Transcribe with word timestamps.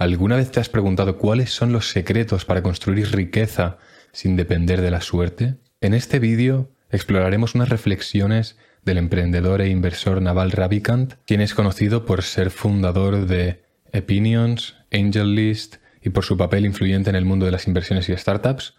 ¿Alguna 0.00 0.36
vez 0.36 0.50
te 0.50 0.60
has 0.60 0.70
preguntado 0.70 1.18
cuáles 1.18 1.50
son 1.52 1.72
los 1.72 1.90
secretos 1.90 2.46
para 2.46 2.62
construir 2.62 3.14
riqueza 3.14 3.76
sin 4.12 4.34
depender 4.34 4.80
de 4.80 4.90
la 4.90 5.02
suerte? 5.02 5.56
En 5.82 5.92
este 5.92 6.18
vídeo 6.18 6.70
exploraremos 6.90 7.54
unas 7.54 7.68
reflexiones 7.68 8.56
del 8.82 8.96
emprendedor 8.96 9.60
e 9.60 9.68
inversor 9.68 10.22
Naval 10.22 10.52
Ravikant, 10.52 11.16
quien 11.26 11.42
es 11.42 11.52
conocido 11.52 12.06
por 12.06 12.22
ser 12.22 12.50
fundador 12.50 13.26
de 13.26 13.62
Opinions, 13.92 14.74
AngelList 14.90 15.76
y 16.00 16.08
por 16.08 16.24
su 16.24 16.38
papel 16.38 16.64
influyente 16.64 17.10
en 17.10 17.16
el 17.16 17.26
mundo 17.26 17.44
de 17.44 17.52
las 17.52 17.66
inversiones 17.66 18.08
y 18.08 18.16
startups. 18.16 18.76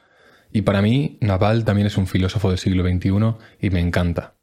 Y 0.52 0.64
para 0.64 0.82
mí, 0.82 1.20
Naval 1.22 1.66
también 1.66 1.86
es 1.86 1.98
un 1.98 2.08
filósofo 2.08 2.50
del 2.50 2.58
siglo 2.58 2.84
XXI 2.84 3.36
y 3.60 3.70
me 3.70 3.80
encanta. 3.80 4.41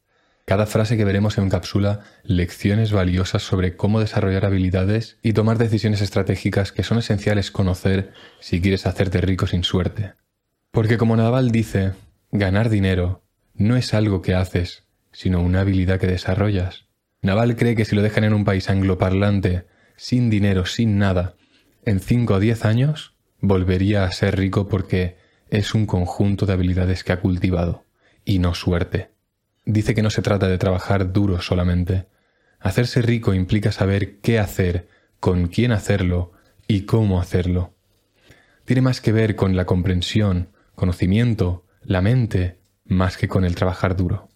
Cada 0.48 0.64
frase 0.64 0.96
que 0.96 1.04
veremos 1.04 1.36
encapsula 1.36 2.00
lecciones 2.24 2.90
valiosas 2.90 3.42
sobre 3.42 3.76
cómo 3.76 4.00
desarrollar 4.00 4.46
habilidades 4.46 5.18
y 5.22 5.34
tomar 5.34 5.58
decisiones 5.58 6.00
estratégicas 6.00 6.72
que 6.72 6.82
son 6.82 6.96
esenciales 6.96 7.50
conocer 7.50 8.14
si 8.40 8.62
quieres 8.62 8.87
hacerte 8.87 9.20
rico 9.20 9.46
sin 9.46 9.62
suerte. 9.62 10.14
Porque 10.70 10.96
como 10.96 11.16
Naval 11.16 11.50
dice, 11.50 11.92
ganar 12.32 12.70
dinero 12.70 13.26
no 13.52 13.76
es 13.76 13.92
algo 13.92 14.23
que 14.23 14.34
haces, 14.34 14.84
sino 15.12 15.42
una 15.42 15.60
habilidad 15.60 16.00
que 16.00 16.06
desarrollas. 16.06 16.87
Naval 17.20 17.54
cree 17.54 17.76
que 17.76 17.84
si 17.84 17.95
lo 17.95 18.01
dejan 18.01 18.24
en 18.24 18.32
un 18.32 18.46
país 18.46 18.70
angloparlante, 18.70 19.66
sin 19.98 20.30
dinero, 20.30 20.65
sin 20.65 20.96
nada, 20.96 21.34
en 21.84 22.01
5 22.01 22.32
o 22.32 22.40
10 22.40 22.65
años, 22.65 23.16
volvería 23.42 24.04
a 24.04 24.12
ser 24.12 24.38
rico 24.38 24.66
porque 24.66 25.18
es 25.51 25.74
un 25.74 25.84
conjunto 25.84 26.46
de 26.46 26.54
habilidades 26.54 27.04
que 27.04 27.12
ha 27.12 27.20
cultivado, 27.20 27.84
y 28.24 28.38
no 28.38 28.54
suerte 28.54 29.17
dice 29.68 29.95
que 29.95 30.02
no 30.02 30.10
se 30.10 30.22
trata 30.22 30.48
de 30.48 30.56
trabajar 30.56 31.12
duro 31.12 31.42
solamente. 31.42 32.06
Hacerse 32.59 33.02
rico 33.02 33.34
implica 33.34 33.70
saber 33.70 34.18
qué 34.20 34.38
hacer, 34.38 34.88
con 35.20 35.48
quién 35.48 35.72
hacerlo 35.72 36.32
y 36.66 36.82
cómo 36.82 37.20
hacerlo. 37.20 37.74
Tiene 38.64 38.82
más 38.82 39.00
que 39.00 39.12
ver 39.12 39.36
con 39.36 39.56
la 39.56 39.66
comprensión, 39.66 40.48
conocimiento, 40.74 41.66
la 41.82 42.01
mente, 42.01 42.59
más 42.87 43.18
que 43.18 43.28
con 43.28 43.45
el 43.45 43.54
trabajar 43.54 43.95
duro. 43.95 44.30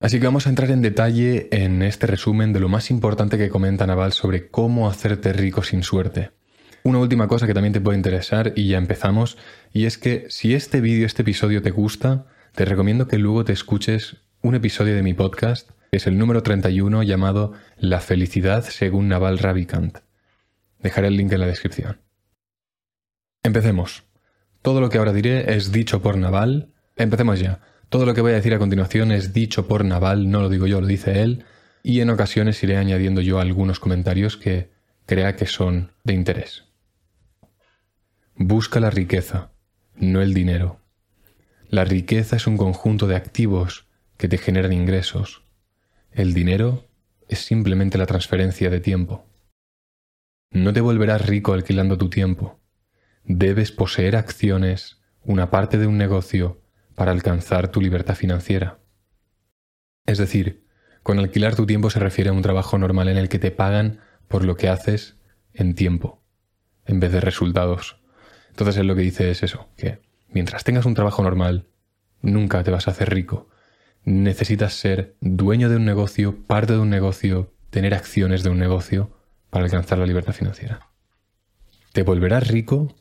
Así 0.00 0.18
que 0.18 0.26
vamos 0.26 0.46
a 0.46 0.50
entrar 0.50 0.70
en 0.72 0.82
detalle 0.82 1.48
en 1.52 1.82
este 1.82 2.08
resumen 2.08 2.52
de 2.52 2.60
lo 2.60 2.68
más 2.68 2.90
importante 2.90 3.38
que 3.38 3.48
comenta 3.48 3.86
Naval 3.86 4.12
sobre 4.12 4.48
cómo 4.48 4.90
hacerte 4.90 5.32
rico 5.32 5.62
sin 5.62 5.84
suerte. 5.84 6.32
Una 6.82 6.98
última 6.98 7.28
cosa 7.28 7.46
que 7.46 7.54
también 7.54 7.72
te 7.72 7.80
puede 7.80 7.96
interesar 7.96 8.52
y 8.56 8.68
ya 8.68 8.78
empezamos, 8.78 9.38
y 9.72 9.86
es 9.86 9.96
que 9.96 10.26
si 10.28 10.54
este 10.54 10.80
vídeo, 10.80 11.06
este 11.06 11.22
episodio 11.22 11.62
te 11.62 11.70
gusta, 11.70 12.26
te 12.54 12.64
recomiendo 12.64 13.08
que 13.08 13.18
luego 13.18 13.44
te 13.44 13.52
escuches 13.52 14.23
un 14.44 14.54
episodio 14.54 14.94
de 14.94 15.02
mi 15.02 15.14
podcast, 15.14 15.70
que 15.90 15.96
es 15.96 16.06
el 16.06 16.18
número 16.18 16.42
31 16.42 17.02
llamado 17.02 17.54
La 17.78 18.00
felicidad 18.00 18.62
según 18.62 19.08
Naval 19.08 19.38
Ravikant. 19.38 20.00
Dejaré 20.80 21.08
el 21.08 21.16
link 21.16 21.32
en 21.32 21.40
la 21.40 21.46
descripción. 21.46 22.02
Empecemos. 23.42 24.04
Todo 24.60 24.82
lo 24.82 24.90
que 24.90 24.98
ahora 24.98 25.14
diré 25.14 25.54
es 25.54 25.72
dicho 25.72 26.02
por 26.02 26.18
Naval. 26.18 26.74
Empecemos 26.94 27.40
ya. 27.40 27.60
Todo 27.88 28.04
lo 28.04 28.12
que 28.12 28.20
voy 28.20 28.32
a 28.32 28.34
decir 28.34 28.52
a 28.52 28.58
continuación 28.58 29.12
es 29.12 29.32
dicho 29.32 29.66
por 29.66 29.82
Naval, 29.82 30.30
no 30.30 30.42
lo 30.42 30.50
digo 30.50 30.66
yo, 30.66 30.82
lo 30.82 30.86
dice 30.86 31.22
él, 31.22 31.46
y 31.82 32.00
en 32.00 32.10
ocasiones 32.10 32.62
iré 32.62 32.76
añadiendo 32.76 33.22
yo 33.22 33.40
algunos 33.40 33.80
comentarios 33.80 34.36
que 34.36 34.68
crea 35.06 35.36
que 35.36 35.46
son 35.46 35.92
de 36.04 36.12
interés. 36.12 36.64
Busca 38.36 38.78
la 38.78 38.90
riqueza, 38.90 39.52
no 39.96 40.20
el 40.20 40.34
dinero. 40.34 40.80
La 41.70 41.86
riqueza 41.86 42.36
es 42.36 42.46
un 42.46 42.58
conjunto 42.58 43.06
de 43.06 43.16
activos 43.16 43.86
que 44.16 44.28
te 44.28 44.38
generan 44.38 44.72
ingresos. 44.72 45.44
El 46.12 46.34
dinero 46.34 46.88
es 47.28 47.40
simplemente 47.40 47.98
la 47.98 48.06
transferencia 48.06 48.70
de 48.70 48.80
tiempo. 48.80 49.26
No 50.50 50.72
te 50.72 50.80
volverás 50.80 51.26
rico 51.26 51.52
alquilando 51.52 51.98
tu 51.98 52.08
tiempo. 52.08 52.60
Debes 53.24 53.72
poseer 53.72 54.16
acciones, 54.16 55.02
una 55.22 55.50
parte 55.50 55.78
de 55.78 55.86
un 55.86 55.98
negocio, 55.98 56.62
para 56.94 57.10
alcanzar 57.10 57.68
tu 57.68 57.80
libertad 57.80 58.14
financiera. 58.14 58.78
Es 60.06 60.18
decir, 60.18 60.64
con 61.02 61.18
alquilar 61.18 61.56
tu 61.56 61.66
tiempo 61.66 61.90
se 61.90 61.98
refiere 61.98 62.30
a 62.30 62.32
un 62.32 62.42
trabajo 62.42 62.78
normal 62.78 63.08
en 63.08 63.16
el 63.16 63.28
que 63.28 63.38
te 63.38 63.50
pagan 63.50 64.00
por 64.28 64.44
lo 64.44 64.56
que 64.56 64.68
haces 64.68 65.16
en 65.52 65.74
tiempo, 65.74 66.22
en 66.86 67.00
vez 67.00 67.12
de 67.12 67.20
resultados. 67.20 68.00
Entonces 68.50 68.76
él 68.76 68.86
lo 68.86 68.94
que 68.94 69.02
dice 69.02 69.30
es 69.30 69.42
eso, 69.42 69.68
que 69.76 70.00
mientras 70.28 70.64
tengas 70.64 70.86
un 70.86 70.94
trabajo 70.94 71.22
normal, 71.22 71.66
nunca 72.22 72.62
te 72.62 72.70
vas 72.70 72.86
a 72.86 72.92
hacer 72.92 73.10
rico, 73.10 73.48
necesitas 74.04 74.74
ser 74.74 75.16
dueño 75.20 75.68
de 75.68 75.76
un 75.76 75.84
negocio, 75.84 76.38
parte 76.46 76.74
de 76.74 76.78
un 76.78 76.90
negocio, 76.90 77.52
tener 77.70 77.94
acciones 77.94 78.42
de 78.42 78.50
un 78.50 78.58
negocio 78.58 79.10
para 79.50 79.64
alcanzar 79.64 79.98
la 79.98 80.06
libertad 80.06 80.32
financiera. 80.32 80.88
Te 81.92 82.02
volverás 82.02 82.48
rico 82.48 82.94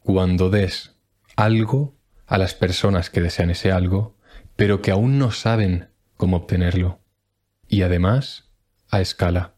cuando 0.00 0.50
des 0.50 0.96
algo 1.36 1.94
a 2.26 2.38
las 2.38 2.54
personas 2.54 3.10
que 3.10 3.20
desean 3.20 3.50
ese 3.50 3.72
algo, 3.72 4.16
pero 4.56 4.82
que 4.82 4.90
aún 4.90 5.18
no 5.18 5.30
saben 5.30 5.88
cómo 6.16 6.38
obtenerlo. 6.38 7.00
Y 7.68 7.82
además, 7.82 8.50
a 8.90 9.00
escala. 9.00 9.54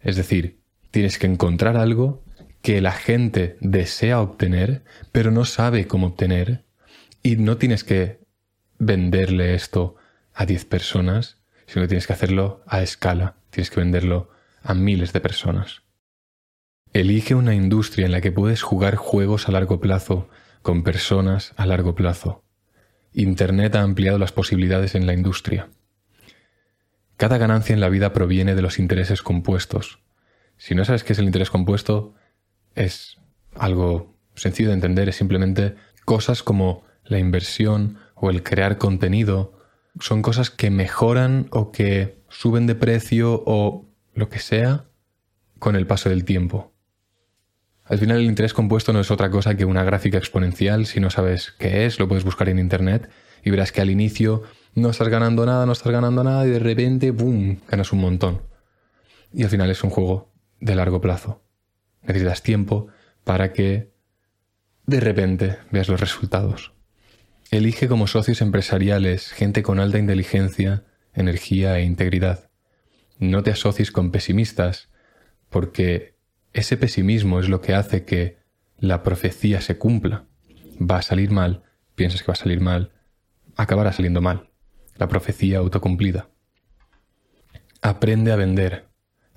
Es 0.00 0.16
decir, 0.16 0.60
tienes 0.90 1.18
que 1.18 1.26
encontrar 1.26 1.76
algo 1.76 2.22
que 2.62 2.80
la 2.80 2.92
gente 2.92 3.56
desea 3.60 4.20
obtener, 4.20 4.84
pero 5.12 5.30
no 5.30 5.44
sabe 5.44 5.86
cómo 5.86 6.08
obtener, 6.08 6.64
y 7.22 7.36
no 7.36 7.56
tienes 7.56 7.84
que 7.84 8.25
venderle 8.78 9.54
esto 9.54 9.96
a 10.34 10.46
10 10.46 10.64
personas, 10.66 11.38
sino 11.66 11.84
que 11.84 11.88
tienes 11.88 12.06
que 12.06 12.12
hacerlo 12.12 12.62
a 12.66 12.82
escala, 12.82 13.36
tienes 13.50 13.70
que 13.70 13.80
venderlo 13.80 14.30
a 14.62 14.74
miles 14.74 15.12
de 15.12 15.20
personas. 15.20 15.82
Elige 16.92 17.34
una 17.34 17.54
industria 17.54 18.06
en 18.06 18.12
la 18.12 18.20
que 18.20 18.32
puedes 18.32 18.62
jugar 18.62 18.96
juegos 18.96 19.48
a 19.48 19.52
largo 19.52 19.80
plazo 19.80 20.28
con 20.62 20.82
personas 20.82 21.52
a 21.56 21.66
largo 21.66 21.94
plazo. 21.94 22.42
Internet 23.12 23.76
ha 23.76 23.82
ampliado 23.82 24.18
las 24.18 24.32
posibilidades 24.32 24.94
en 24.94 25.06
la 25.06 25.12
industria. 25.12 25.68
Cada 27.16 27.38
ganancia 27.38 27.72
en 27.72 27.80
la 27.80 27.88
vida 27.88 28.12
proviene 28.12 28.54
de 28.54 28.62
los 28.62 28.78
intereses 28.78 29.22
compuestos. 29.22 30.00
Si 30.58 30.74
no 30.74 30.84
sabes 30.84 31.04
qué 31.04 31.12
es 31.12 31.18
el 31.18 31.26
interés 31.26 31.50
compuesto, 31.50 32.14
es 32.74 33.16
algo 33.54 34.16
sencillo 34.34 34.68
de 34.68 34.74
entender, 34.74 35.08
es 35.08 35.16
simplemente 35.16 35.76
cosas 36.04 36.42
como 36.42 36.84
la 37.04 37.18
inversión 37.18 37.98
o 38.16 38.30
el 38.30 38.42
crear 38.42 38.78
contenido 38.78 39.52
son 40.00 40.22
cosas 40.22 40.50
que 40.50 40.70
mejoran 40.70 41.46
o 41.52 41.70
que 41.70 42.22
suben 42.28 42.66
de 42.66 42.74
precio 42.74 43.42
o 43.46 43.88
lo 44.14 44.28
que 44.28 44.40
sea 44.40 44.86
con 45.58 45.76
el 45.76 45.86
paso 45.86 46.08
del 46.08 46.24
tiempo. 46.24 46.72
Al 47.84 47.98
final 47.98 48.18
el 48.18 48.24
interés 48.24 48.52
compuesto 48.52 48.92
no 48.92 49.00
es 49.00 49.10
otra 49.10 49.30
cosa 49.30 49.56
que 49.56 49.64
una 49.64 49.84
gráfica 49.84 50.18
exponencial. 50.18 50.86
Si 50.86 50.98
no 50.98 51.10
sabes 51.10 51.54
qué 51.58 51.86
es, 51.86 52.00
lo 52.00 52.08
puedes 52.08 52.24
buscar 52.24 52.48
en 52.48 52.58
internet 52.58 53.08
y 53.44 53.50
verás 53.50 53.70
que 53.70 53.80
al 53.80 53.90
inicio 53.90 54.42
no 54.74 54.90
estás 54.90 55.08
ganando 55.08 55.46
nada, 55.46 55.66
no 55.66 55.72
estás 55.72 55.92
ganando 55.92 56.24
nada 56.24 56.46
y 56.46 56.50
de 56.50 56.58
repente, 56.58 57.12
¡boom!, 57.12 57.60
ganas 57.68 57.92
un 57.92 58.00
montón. 58.00 58.42
Y 59.32 59.44
al 59.44 59.50
final 59.50 59.70
es 59.70 59.84
un 59.84 59.90
juego 59.90 60.32
de 60.58 60.74
largo 60.74 61.00
plazo. 61.00 61.42
Necesitas 62.02 62.42
tiempo 62.42 62.88
para 63.22 63.52
que 63.52 63.92
de 64.86 65.00
repente 65.00 65.58
veas 65.70 65.88
los 65.88 66.00
resultados. 66.00 66.75
Elige 67.50 67.86
como 67.86 68.08
socios 68.08 68.40
empresariales 68.40 69.30
gente 69.30 69.62
con 69.62 69.78
alta 69.78 69.98
inteligencia, 69.98 70.84
energía 71.14 71.78
e 71.78 71.84
integridad. 71.84 72.50
No 73.18 73.42
te 73.42 73.52
asocies 73.52 73.92
con 73.92 74.10
pesimistas, 74.10 74.90
porque 75.48 76.16
ese 76.52 76.76
pesimismo 76.76 77.38
es 77.38 77.48
lo 77.48 77.60
que 77.60 77.74
hace 77.74 78.04
que 78.04 78.38
la 78.78 79.02
profecía 79.02 79.60
se 79.60 79.78
cumpla. 79.78 80.26
Va 80.78 80.98
a 80.98 81.02
salir 81.02 81.30
mal, 81.30 81.62
piensas 81.94 82.22
que 82.22 82.26
va 82.26 82.32
a 82.32 82.36
salir 82.36 82.60
mal, 82.60 82.92
acabará 83.56 83.92
saliendo 83.92 84.20
mal. 84.20 84.50
La 84.96 85.08
profecía 85.08 85.58
autocumplida. 85.58 86.30
Aprende 87.80 88.32
a 88.32 88.36
vender, 88.36 88.88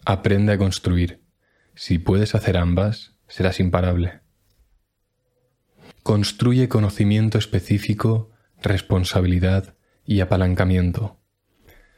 aprende 0.04 0.54
a 0.54 0.58
construir. 0.58 1.22
Si 1.76 2.00
puedes 2.00 2.34
hacer 2.34 2.58
ambas, 2.58 3.16
serás 3.28 3.60
imparable. 3.60 4.22
Construye 6.10 6.70
conocimiento 6.70 7.38
específico, 7.38 8.32
responsabilidad 8.64 9.76
y 10.08 10.22
apalancamiento. 10.22 11.20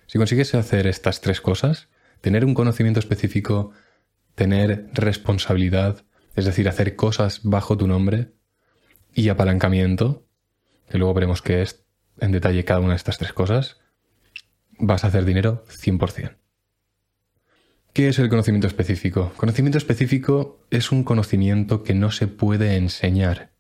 Si 0.06 0.18
consigues 0.18 0.54
hacer 0.54 0.86
estas 0.86 1.22
tres 1.22 1.40
cosas, 1.40 1.88
tener 2.19 2.44
un 2.44 2.54
conocimiento 2.54 3.00
específico, 3.00 3.72
tener 4.36 4.90
responsabilidad, 4.92 6.04
es 6.36 6.44
decir, 6.44 6.68
hacer 6.68 6.98
cosas 6.98 7.40
bajo 7.44 7.78
tu 7.78 7.88
nombre, 7.88 8.34
y 9.13 9.30
apalancamiento, 9.30 10.28
que 10.90 10.98
luego 10.98 11.13
veremos 11.13 11.42
qué 11.42 11.62
es 11.62 11.86
en 12.19 12.34
detalle 12.34 12.66
cada 12.66 12.81
una 12.81 12.90
de 12.90 12.98
estas 12.98 13.18
tres 13.18 13.31
cosas, 13.31 13.78
vas 14.78 15.06
a 15.06 15.08
hacer 15.08 15.24
dinero 15.24 15.63
100%. 15.69 16.36
¿Qué 17.94 18.10
es 18.10 18.19
el 18.19 18.28
conocimiento 18.28 18.68
específico? 18.68 19.31
Conocimiento 19.38 19.78
específico 19.78 20.66
es 20.69 20.92
un 20.92 21.06
conocimiento 21.06 21.84
que 21.84 21.94
no 21.94 22.12
se 22.12 22.28
puede 22.28 22.75
enseñar. 22.75 23.52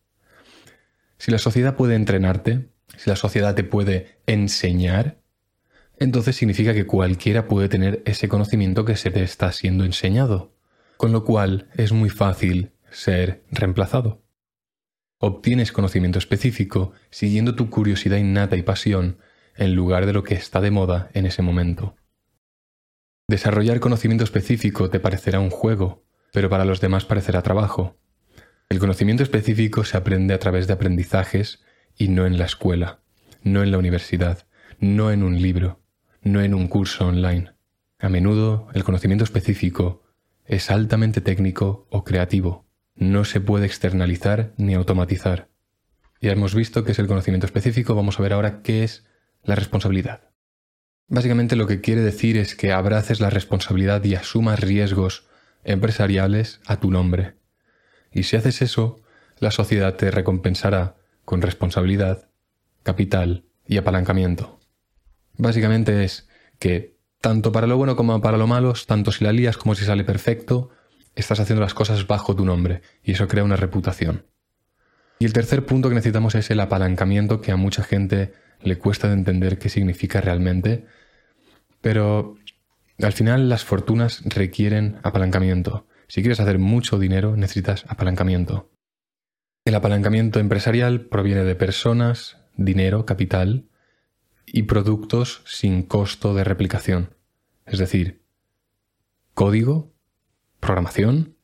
Si 1.21 1.29
la 1.29 1.37
sociedad 1.37 1.75
puede 1.75 1.93
entrenarte, 1.93 2.71
si 2.97 3.07
la 3.07 3.15
sociedad 3.15 3.53
te 3.53 3.63
puede 3.63 4.17
enseñar, 4.25 5.21
entonces 5.99 6.35
significa 6.35 6.73
que 6.73 6.87
cualquiera 6.87 7.47
puede 7.47 7.69
tener 7.69 8.01
ese 8.07 8.27
conocimiento 8.27 8.85
que 8.85 8.95
se 8.95 9.11
te 9.11 9.21
está 9.21 9.51
siendo 9.51 9.85
enseñado. 9.85 10.55
con 10.97 11.11
lo 11.11 11.23
cual 11.23 11.69
es 11.75 11.91
muy 11.91 12.09
fácil 12.09 12.71
ser 12.89 13.43
reemplazado. 13.51 14.23
Obtienes 15.19 15.71
conocimiento 15.71 16.17
específico 16.17 16.93
siguiendo 17.11 17.53
tu 17.53 17.69
curiosidad 17.69 18.17
innata 18.17 18.55
y 18.55 18.63
pasión 18.63 19.19
en 19.55 19.75
lugar 19.75 20.07
de 20.07 20.13
lo 20.13 20.23
que 20.23 20.33
está 20.33 20.59
de 20.59 20.71
moda 20.71 21.11
en 21.13 21.27
ese 21.27 21.43
momento. 21.43 21.95
Desarrollar 23.27 23.79
conocimiento 23.79 24.23
específico 24.23 24.89
te 24.89 24.99
parecerá 24.99 25.39
un 25.39 25.51
juego, 25.51 26.03
pero 26.33 26.49
para 26.49 26.65
los 26.65 26.81
demás 26.81 27.05
parecerá 27.05 27.43
trabajo. 27.43 28.01
El 28.71 28.79
conocimiento 28.79 29.21
específico 29.21 29.83
se 29.83 29.97
aprende 29.97 30.33
a 30.33 30.39
través 30.39 30.65
de 30.65 30.71
aprendizajes 30.71 31.61
y 31.97 32.07
no 32.07 32.25
en 32.25 32.37
la 32.37 32.45
escuela, 32.45 33.01
no 33.43 33.63
en 33.63 33.69
la 33.69 33.77
universidad, 33.77 34.47
no 34.79 35.11
en 35.11 35.23
un 35.23 35.41
libro, 35.41 35.81
no 36.21 36.39
en 36.39 36.53
un 36.53 36.69
curso 36.69 37.05
online. 37.05 37.51
A 37.99 38.07
menudo 38.07 38.69
el 38.73 38.85
conocimiento 38.85 39.25
específico 39.25 40.03
es 40.45 40.71
altamente 40.71 41.19
técnico 41.19 41.85
o 41.91 42.05
creativo. 42.05 42.65
No 42.95 43.25
se 43.25 43.41
puede 43.41 43.65
externalizar 43.65 44.53
ni 44.55 44.73
automatizar. 44.73 45.49
Ya 46.21 46.31
hemos 46.31 46.55
visto 46.55 46.85
qué 46.85 46.93
es 46.93 46.99
el 46.99 47.07
conocimiento 47.07 47.47
específico, 47.47 47.93
vamos 47.93 48.19
a 48.19 48.23
ver 48.23 48.31
ahora 48.31 48.61
qué 48.61 48.85
es 48.85 49.05
la 49.43 49.55
responsabilidad. 49.55 50.29
Básicamente 51.09 51.57
lo 51.57 51.67
que 51.67 51.81
quiere 51.81 51.99
decir 51.99 52.37
es 52.37 52.55
que 52.55 52.71
abraces 52.71 53.19
la 53.19 53.31
responsabilidad 53.31 54.01
y 54.05 54.15
asumas 54.15 54.61
riesgos 54.61 55.27
empresariales 55.65 56.61
a 56.65 56.79
tu 56.79 56.89
nombre. 56.89 57.40
Y 58.11 58.23
si 58.23 58.35
haces 58.35 58.61
eso, 58.61 58.99
la 59.39 59.51
sociedad 59.51 59.95
te 59.95 60.11
recompensará 60.11 60.95
con 61.25 61.41
responsabilidad, 61.41 62.29
capital 62.83 63.45
y 63.65 63.77
apalancamiento. 63.77 64.59
Básicamente 65.37 66.03
es 66.03 66.27
que 66.59 66.97
tanto 67.21 67.51
para 67.51 67.67
lo 67.67 67.77
bueno 67.77 67.95
como 67.95 68.19
para 68.21 68.37
lo 68.37 68.47
malo, 68.47 68.73
tanto 68.85 69.11
si 69.11 69.23
la 69.23 69.31
lías 69.31 69.57
como 69.57 69.75
si 69.75 69.85
sale 69.85 70.03
perfecto, 70.03 70.69
estás 71.15 71.39
haciendo 71.39 71.61
las 71.61 71.73
cosas 71.73 72.07
bajo 72.07 72.35
tu 72.35 72.45
nombre 72.45 72.81
y 73.03 73.13
eso 73.13 73.27
crea 73.27 73.43
una 73.43 73.55
reputación. 73.55 74.25
Y 75.19 75.25
el 75.25 75.33
tercer 75.33 75.65
punto 75.65 75.89
que 75.89 75.95
necesitamos 75.95 76.35
es 76.35 76.49
el 76.49 76.59
apalancamiento 76.59 77.41
que 77.41 77.51
a 77.51 77.55
mucha 77.55 77.83
gente 77.83 78.33
le 78.61 78.77
cuesta 78.77 79.07
de 79.07 79.13
entender 79.13 79.59
qué 79.59 79.69
significa 79.69 80.19
realmente, 80.21 80.85
pero 81.79 82.35
al 83.01 83.13
final 83.13 83.49
las 83.49 83.63
fortunas 83.63 84.21
requieren 84.25 84.99
apalancamiento. 85.03 85.85
Si 86.11 86.19
quieres 86.21 86.41
hacer 86.41 86.59
mucho 86.59 86.99
dinero, 86.99 87.37
necesitas 87.37 87.85
apalancamiento. 87.87 88.69
El 89.63 89.75
apalancamiento 89.75 90.41
empresarial 90.41 91.05
proviene 91.05 91.45
de 91.45 91.55
personas, 91.55 92.35
dinero, 92.57 93.05
capital 93.05 93.69
y 94.45 94.63
productos 94.63 95.41
sin 95.45 95.83
costo 95.83 96.33
de 96.33 96.43
replicación. 96.43 97.15
Es 97.65 97.79
decir, 97.79 98.25
código, 99.33 99.93
programación 100.59 101.37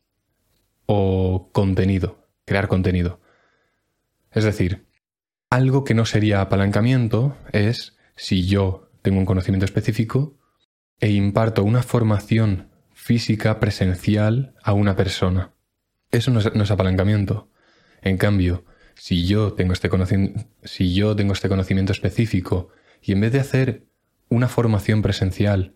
o 0.85 1.49
contenido, 1.53 2.27
crear 2.43 2.67
contenido. 2.67 3.21
Es 4.31 4.43
decir, 4.43 4.85
algo 5.49 5.85
que 5.85 5.93
no 5.93 6.05
sería 6.05 6.41
apalancamiento 6.41 7.37
es 7.53 7.95
si 8.17 8.45
yo 8.45 8.91
tengo 9.01 9.19
un 9.19 9.25
conocimiento 9.25 9.63
específico 9.63 10.37
e 10.99 11.11
imparto 11.11 11.63
una 11.63 11.83
formación 11.83 12.67
física 13.07 13.61
presencial 13.61 14.53
a 14.61 14.73
una 14.73 14.97
persona. 14.97 15.53
Eso 16.11 16.29
no 16.29 16.39
es, 16.39 16.71
apalancamiento. 16.71 17.49
En 18.01 18.17
cambio, 18.17 18.65
si 18.95 19.25
yo, 19.25 19.53
tengo 19.53 19.71
este 19.71 19.89
si 20.63 20.93
yo 20.93 21.15
tengo 21.15 21.31
este 21.31 21.47
conocimiento 21.47 21.93
específico 21.93 22.67
y 23.01 23.13
en 23.13 23.21
vez 23.21 23.31
de 23.31 23.39
hacer 23.39 23.85
una 24.27 24.49
formación 24.49 25.01
presencial, 25.01 25.75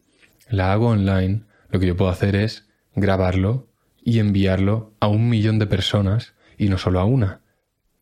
la 0.50 0.74
hago 0.74 0.90
online, 0.90 1.44
lo 1.70 1.80
que 1.80 1.88
yo 1.88 1.96
puedo 1.96 2.12
hacer 2.12 2.36
es 2.36 2.68
grabarlo 2.96 3.70
y 4.04 4.20
enviarlo 4.20 4.94
a 5.00 5.08
un 5.08 5.30
millón 5.30 5.58
de 5.58 5.68
personas 5.68 6.34
y 6.58 6.68
no 6.68 6.78
solo 6.78 7.00
a 7.00 7.06
una. 7.06 7.42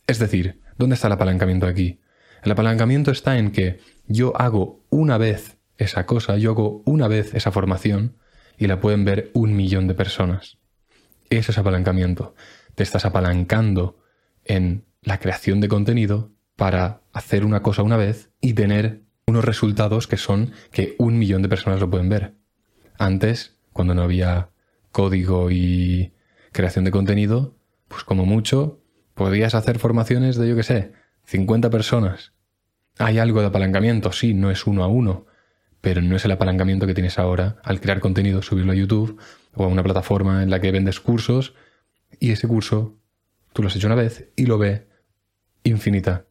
Es 0.08 0.18
decir, 0.18 0.60
¿Dónde 0.80 0.96
está 0.96 1.08
el 1.08 1.14
apalancamiento 1.14 1.68
aquí? 1.68 2.00
El 2.42 2.54
apalancamiento 2.54 3.12
está 3.12 3.38
en 3.38 3.52
que 3.52 3.82
yo 4.08 4.32
hago 4.42 4.86
una 4.90 5.18
vez 5.18 5.58
esa 5.78 6.06
cosa, 6.06 6.38
yo 6.38 6.52
hago 6.52 6.82
una 6.86 7.10
vez 7.10 7.36
esa 7.36 7.52
formación 7.52 8.16
y 8.60 8.68
la 8.68 8.80
pueden 8.80 9.06
ver 9.06 9.32
un 9.34 9.56
millón 9.56 9.88
de 9.88 9.96
personas. 9.96 10.58
Eso 11.30 11.52
es 11.52 11.58
apalancamiento. 11.58 12.36
Te 12.76 12.84
estás 12.84 13.06
apalancando 13.06 13.98
en 14.46 14.86
la 15.02 15.20
creación 15.20 15.62
de 15.62 15.68
contenido 15.68 16.32
para 16.56 17.02
hacer 17.14 17.46
una 17.46 17.64
cosa 17.64 17.82
una 17.82 17.98
vez 17.98 18.30
y 18.42 18.54
tener 18.54 19.02
unos 19.26 19.46
resultados 19.46 20.08
que 20.08 20.18
son 20.18 20.52
que 20.72 20.96
un 21.00 21.18
millón 21.18 21.42
de 21.42 21.50
personas 21.50 21.80
lo 21.80 21.90
pueden 21.90 22.10
ver. 22.10 22.36
Antes, 22.98 23.56
cuando 23.74 23.96
no 23.96 24.04
había 24.04 24.50
código 24.92 25.50
y 25.50 26.14
creación 26.52 26.86
de 26.86 26.92
contenido, 26.92 27.56
pues 27.88 28.04
como 28.04 28.26
mucho 28.26 28.80
Podrías 29.20 29.54
hacer 29.54 29.80
formaciones 29.80 30.38
de, 30.38 30.48
yo 30.48 30.56
qué 30.56 30.64
sé, 30.64 30.94
50 31.26 31.70
personas. 31.70 32.32
Hay 33.00 33.20
algo 33.20 33.42
de 33.42 33.48
apalancamiento, 33.48 34.14
sí, 34.14 34.34
no 34.34 34.50
es 34.50 34.66
uno 34.66 34.82
a 34.82 34.88
uno, 34.88 35.26
pero 35.82 36.02
no 36.02 36.16
es 36.16 36.26
el 36.26 36.32
apalancamiento 36.32 36.88
que 36.88 36.94
tienes 36.94 37.20
ahora 37.20 37.58
al 37.64 37.80
crear 37.80 38.00
contenido, 38.00 38.42
subirlo 38.42 38.72
a 38.72 38.76
YouTube 38.76 39.20
o 39.54 39.64
a 39.64 39.68
una 39.68 39.84
plataforma 39.84 40.44
en 40.44 40.50
la 40.50 40.60
que 40.60 40.72
vendes 40.72 41.00
cursos 41.00 41.54
y 42.20 42.32
ese 42.32 42.48
curso 42.48 42.98
tú 43.54 43.62
lo 43.62 43.68
has 43.68 43.76
hecho 43.76 43.88
una 43.88 43.96
vez 43.96 44.30
y 44.36 44.46
lo 44.46 44.58
ve 44.58 44.88
infinita 45.64 46.26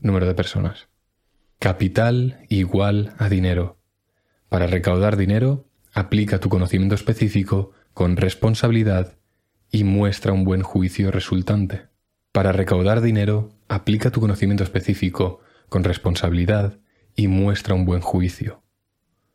número 0.00 0.26
de 0.26 0.34
personas. 0.34 0.88
Capital 1.58 2.44
igual 2.48 3.14
a 3.18 3.28
dinero. 3.28 3.78
Para 4.48 4.66
recaudar 4.66 5.16
dinero, 5.16 5.68
aplica 5.92 6.40
tu 6.40 6.48
conocimiento 6.48 6.94
específico 6.94 7.72
con 7.94 8.16
responsabilidad 8.16 9.16
y 9.70 9.84
muestra 9.84 10.32
un 10.32 10.44
buen 10.44 10.62
juicio 10.62 11.10
resultante. 11.10 11.86
Para 12.32 12.52
recaudar 12.52 13.00
dinero, 13.00 13.52
aplica 13.68 14.10
tu 14.10 14.20
conocimiento 14.20 14.64
específico 14.64 15.40
con 15.68 15.84
responsabilidad 15.84 16.78
y 17.14 17.28
muestra 17.28 17.74
un 17.74 17.84
buen 17.84 18.00
juicio. 18.00 18.62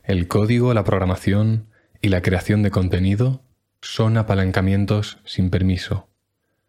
El 0.08 0.30
código, 0.30 0.74
la 0.74 0.86
programación 0.86 1.68
y 2.02 2.08
la 2.08 2.22
creación 2.22 2.64
de 2.64 2.72
contenido 2.72 3.44
son 3.82 4.16
apalancamientos 4.16 5.18
sin 5.26 5.50
permiso. 5.50 6.08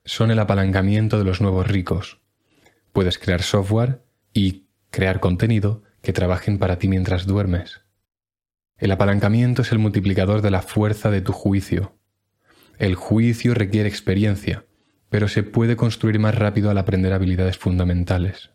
Son 0.04 0.32
el 0.32 0.40
apalancamiento 0.40 1.18
de 1.18 1.24
los 1.24 1.40
nuevos 1.40 1.68
ricos. 1.68 2.20
Puedes 2.92 3.16
crear 3.16 3.42
software 3.42 4.02
y 4.32 4.66
crear 4.90 5.20
contenido 5.20 5.84
que 6.02 6.12
trabajen 6.12 6.58
para 6.58 6.80
ti 6.80 6.88
mientras 6.88 7.26
duermes. 7.26 7.82
El 8.76 8.90
apalancamiento 8.90 9.62
es 9.62 9.70
el 9.70 9.78
multiplicador 9.78 10.42
de 10.42 10.50
la 10.50 10.62
fuerza 10.62 11.08
de 11.12 11.20
tu 11.20 11.32
juicio. 11.32 11.96
El 12.76 12.96
juicio 12.96 13.54
requiere 13.54 13.88
experiencia, 13.88 14.64
pero 15.10 15.28
se 15.28 15.44
puede 15.44 15.76
construir 15.76 16.18
más 16.18 16.34
rápido 16.34 16.70
al 16.70 16.78
aprender 16.78 17.12
habilidades 17.12 17.56
fundamentales. 17.56 18.50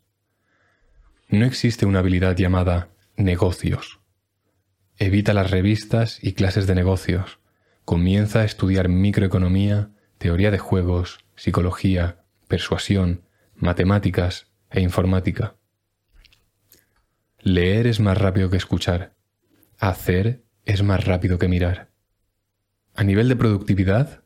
No 1.29 1.45
existe 1.45 1.85
una 1.85 1.99
habilidad 1.99 2.35
llamada 2.35 2.89
negocios. 3.15 4.02
Evita 4.97 5.33
las 5.33 5.51
revistas 5.51 6.19
y 6.21 6.33
clases 6.33 6.67
de 6.67 6.75
negocios. 6.75 7.39
Comienza 7.85 8.39
a 8.39 8.45
estudiar 8.45 8.89
microeconomía, 8.89 9.89
teoría 10.17 10.51
de 10.51 10.59
juegos, 10.59 11.19
psicología, 11.35 12.23
persuasión, 12.47 13.23
matemáticas 13.55 14.47
e 14.69 14.81
informática. 14.81 15.55
Leer 17.39 17.87
es 17.87 17.99
más 17.99 18.17
rápido 18.17 18.49
que 18.49 18.57
escuchar. 18.57 19.15
Hacer 19.79 20.43
es 20.65 20.83
más 20.83 21.05
rápido 21.05 21.37
que 21.37 21.49
mirar. 21.49 21.89
A 22.95 23.03
nivel 23.03 23.27
de 23.27 23.35
productividad, 23.35 24.23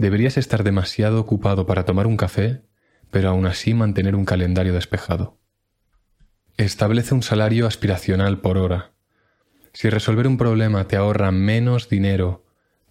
Deberías 0.00 0.38
estar 0.38 0.64
demasiado 0.64 1.20
ocupado 1.20 1.66
para 1.66 1.84
tomar 1.84 2.06
un 2.06 2.16
café, 2.16 2.62
pero 3.10 3.28
aún 3.28 3.44
así 3.44 3.74
mantener 3.74 4.16
un 4.16 4.24
calendario 4.24 4.72
despejado. 4.72 5.38
Establece 6.56 7.14
un 7.14 7.22
salario 7.22 7.66
aspiracional 7.66 8.40
por 8.40 8.56
hora. 8.56 8.92
Si 9.72 9.88
resolver 9.88 10.26
un 10.26 10.36
problema 10.36 10.88
te 10.88 10.96
ahorra 10.96 11.30
menos 11.30 11.88
dinero 11.88 12.44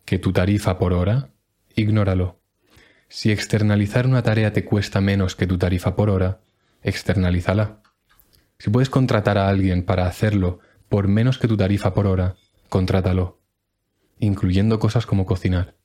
que 0.05 0.19
tu 0.19 0.31
tarifa 0.31 0.79
por 0.79 0.93
hora, 0.93 1.29
ignóralo. 1.75 2.39
Si 3.09 3.31
externalizar 3.31 4.07
una 4.07 4.23
tarea 4.23 4.53
te 4.53 4.65
cuesta 4.65 5.01
menos 5.01 5.35
que 5.35 5.47
tu 5.47 5.57
tarifa 5.57 5.95
por 5.95 6.09
hora, 6.09 6.41
externalízala. 6.81 7.81
Si 8.57 8.69
puedes 8.69 8.89
contratar 8.89 9.37
a 9.37 9.49
alguien 9.49 9.83
para 9.83 10.07
hacerlo 10.07 10.59
por 10.87 11.07
menos 11.07 11.37
que 11.37 11.47
tu 11.47 11.57
tarifa 11.57 11.93
por 11.93 12.07
hora, 12.07 12.35
contrátalo, 12.69 13.41
incluyendo 14.19 14.79
cosas 14.79 15.05
como 15.05 15.25
cocinar. 15.25 15.75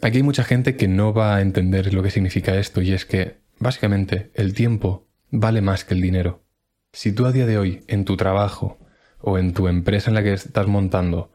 Aquí 0.00 0.18
hay 0.18 0.22
mucha 0.22 0.44
gente 0.44 0.76
que 0.76 0.88
no 0.88 1.12
va 1.12 1.36
a 1.36 1.40
entender 1.40 1.92
lo 1.92 2.02
que 2.02 2.10
significa 2.10 2.56
esto 2.56 2.82
y 2.82 2.92
es 2.92 3.04
que, 3.04 3.40
básicamente, 3.58 4.30
el 4.34 4.54
tiempo 4.54 5.08
vale 5.30 5.60
más 5.60 5.84
que 5.84 5.94
el 5.94 6.00
dinero. 6.00 6.44
Si 6.92 7.12
tú 7.12 7.26
a 7.26 7.32
día 7.32 7.46
de 7.46 7.58
hoy, 7.58 7.84
en 7.88 8.04
tu 8.04 8.16
trabajo 8.16 8.78
o 9.20 9.38
en 9.38 9.52
tu 9.52 9.68
empresa 9.68 10.10
en 10.10 10.14
la 10.14 10.22
que 10.22 10.32
estás 10.32 10.66
montando, 10.66 11.32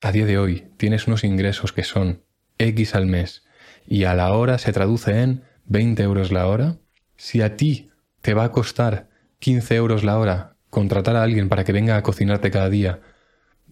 a 0.00 0.12
día 0.12 0.26
de 0.26 0.38
hoy 0.38 0.68
tienes 0.76 1.06
unos 1.06 1.24
ingresos 1.24 1.72
que 1.72 1.84
son 1.84 2.22
X 2.58 2.94
al 2.94 3.06
mes 3.06 3.44
y 3.86 4.04
a 4.04 4.14
la 4.14 4.32
hora 4.32 4.58
se 4.58 4.72
traduce 4.72 5.22
en 5.22 5.42
20 5.66 6.02
euros 6.02 6.32
la 6.32 6.46
hora, 6.46 6.76
si 7.16 7.42
a 7.42 7.56
ti 7.56 7.90
te 8.20 8.34
va 8.34 8.44
a 8.44 8.52
costar 8.52 9.08
15 9.38 9.74
euros 9.76 10.04
la 10.04 10.18
hora 10.18 10.56
contratar 10.70 11.16
a 11.16 11.22
alguien 11.22 11.48
para 11.48 11.64
que 11.64 11.72
venga 11.72 11.96
a 11.96 12.02
cocinarte 12.02 12.50
cada 12.50 12.68
día 12.68 13.00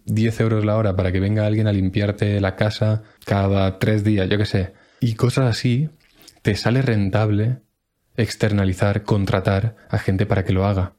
10 0.07 0.41
euros 0.41 0.65
la 0.65 0.77
hora 0.77 0.97
para 0.97 1.13
que 1.13 1.21
venga 1.21 1.47
alguien 1.47 1.67
a 1.67 1.73
limpiarte 1.73 2.41
la 2.41 2.57
casa 2.57 3.03
cada 3.25 3.79
tres 3.79 4.05
días, 4.05 4.29
yo 4.29 4.39
qué 4.39 4.47
sé, 4.47 4.75
y 5.01 5.15
cosas 5.15 5.51
así, 5.51 5.91
te 6.43 6.57
sale 6.57 6.83
rentable 6.83 7.61
externalizar, 8.17 9.03
contratar 9.03 9.77
a 9.89 9.99
gente 9.99 10.27
para 10.27 10.45
que 10.45 10.53
lo 10.53 10.67
haga. 10.67 10.95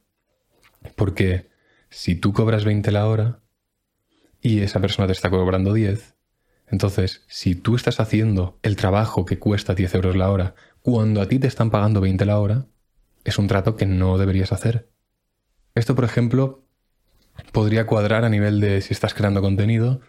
Porque 0.95 1.49
si 1.89 2.15
tú 2.15 2.33
cobras 2.33 2.65
20 2.65 2.91
la 2.91 3.07
hora 3.07 3.41
y 4.41 4.61
esa 4.61 4.79
persona 4.79 5.07
te 5.07 5.13
está 5.13 5.29
cobrando 5.29 5.73
10, 5.73 6.15
entonces 6.67 7.23
si 7.27 7.55
tú 7.55 7.75
estás 7.75 7.99
haciendo 7.99 8.59
el 8.63 8.75
trabajo 8.75 9.25
que 9.25 9.39
cuesta 9.39 9.75
10 9.75 9.95
euros 9.95 10.15
la 10.15 10.29
hora 10.29 10.55
cuando 10.81 11.21
a 11.21 11.27
ti 11.27 11.39
te 11.39 11.47
están 11.47 11.71
pagando 11.71 12.01
20 12.01 12.25
la 12.25 12.39
hora, 12.39 12.67
es 13.23 13.39
un 13.39 13.47
trato 13.47 13.75
que 13.75 13.85
no 13.85 14.17
deberías 14.17 14.51
hacer. 14.51 14.91
Esto, 15.73 15.95
por 15.95 16.05
ejemplo, 16.05 16.63
podría 17.51 17.87
cuadrar 17.87 18.23
a 18.23 18.29
nivel 18.29 18.59
de 18.59 18.81
si 18.81 18.93
estás 18.93 19.13
creando 19.13 19.41
contenido, 19.41 20.01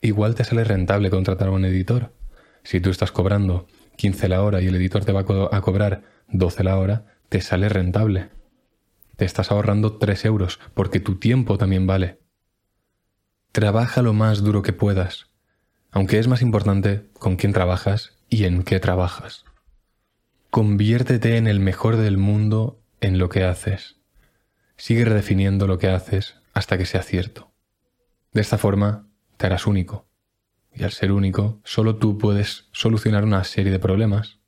igual 0.00 0.34
te 0.34 0.44
sale 0.44 0.64
rentable 0.64 1.10
contratar 1.10 1.48
a 1.48 1.52
un 1.52 1.64
editor. 1.64 2.14
Si 2.62 2.80
tú 2.80 2.90
estás 2.90 3.12
cobrando 3.12 3.66
15 3.96 4.28
la 4.28 4.42
hora 4.42 4.60
y 4.60 4.66
el 4.66 4.74
editor 4.74 5.04
te 5.04 5.12
va 5.12 5.20
a 5.20 5.60
cobrar 5.60 6.02
12 6.28 6.64
la 6.64 6.78
hora, 6.78 7.04
te 7.28 7.40
sale 7.40 7.68
rentable. 7.68 8.30
Te 9.16 9.24
estás 9.24 9.50
ahorrando 9.50 9.96
3 9.96 10.24
euros 10.26 10.60
porque 10.74 11.00
tu 11.00 11.18
tiempo 11.18 11.58
también 11.58 11.86
vale. 11.86 12.20
Trabaja 13.52 14.02
lo 14.02 14.12
más 14.12 14.42
duro 14.42 14.62
que 14.62 14.72
puedas, 14.72 15.30
aunque 15.90 16.18
es 16.18 16.28
más 16.28 16.42
importante 16.42 17.08
con 17.18 17.36
quién 17.36 17.52
trabajas 17.52 18.18
y 18.28 18.44
en 18.44 18.62
qué 18.62 18.78
trabajas. 18.78 19.44
Conviértete 20.50 21.36
en 21.36 21.46
el 21.46 21.60
mejor 21.60 21.96
del 21.96 22.18
mundo 22.18 22.82
en 23.00 23.18
lo 23.18 23.28
que 23.28 23.44
haces. 23.44 23.96
Sigue 24.76 25.04
redefiniendo 25.04 25.66
lo 25.66 25.78
que 25.78 25.88
haces 25.88 26.36
hasta 26.52 26.76
que 26.76 26.86
sea 26.86 27.02
cierto. 27.02 27.52
De 28.32 28.42
esta 28.42 28.58
forma 28.58 29.08
te 29.38 29.46
harás 29.46 29.66
único. 29.66 30.06
Y 30.74 30.84
al 30.84 30.92
ser 30.92 31.10
único, 31.10 31.60
solo 31.64 31.96
tú 31.96 32.18
puedes 32.18 32.68
solucionar 32.72 33.24
una 33.24 33.42
serie 33.44 33.72
de 33.72 33.78
problemas 33.78 34.40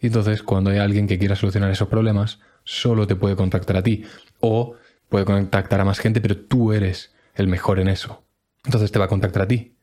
y 0.00 0.06
entonces, 0.06 0.42
cuando 0.42 0.70
hay 0.70 0.78
alguien 0.78 1.06
que 1.06 1.18
quiera 1.18 1.34
solucionar 1.34 1.70
esos 1.70 1.88
problemas, 1.88 2.38
solo 2.68 3.06
te 3.06 3.16
puede 3.16 3.34
contactar 3.34 3.78
a 3.78 3.82
ti. 3.82 4.04
O 4.40 4.76
puede 5.08 5.24
contactar 5.24 5.80
a 5.80 5.86
más 5.86 5.98
gente, 6.00 6.20
pero 6.20 6.36
tú 6.36 6.74
eres 6.74 7.14
el 7.34 7.48
mejor 7.48 7.80
en 7.80 7.88
eso. 7.88 8.26
Entonces 8.64 8.92
te 8.92 8.98
va 8.98 9.06
a 9.06 9.08
contactar 9.08 9.42
a 9.42 9.48
ti. 9.48 9.78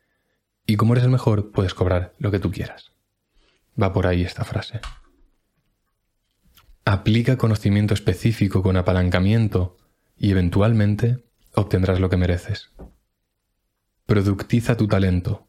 Y 0.68 0.76
como 0.76 0.94
eres 0.94 1.04
el 1.04 1.10
mejor, 1.10 1.52
puedes 1.52 1.74
cobrar 1.74 2.14
lo 2.20 2.30
que 2.30 2.40
tú 2.40 2.52
quieras. 2.52 2.92
Va 3.82 3.92
por 3.92 4.06
ahí 4.06 4.22
esta 4.22 4.44
frase. 4.44 4.82
Aplica 6.86 7.38
conocimiento 7.38 7.96
específico 7.96 8.62
con 8.62 8.78
apalancamiento 8.78 9.78
y 10.16 10.30
eventualmente 10.30 11.26
obtendrás 11.56 12.00
lo 12.00 12.10
que 12.10 12.18
mereces. 12.18 12.70
Productiza 14.06 14.78
tu 14.78 14.88
talento. 14.88 15.48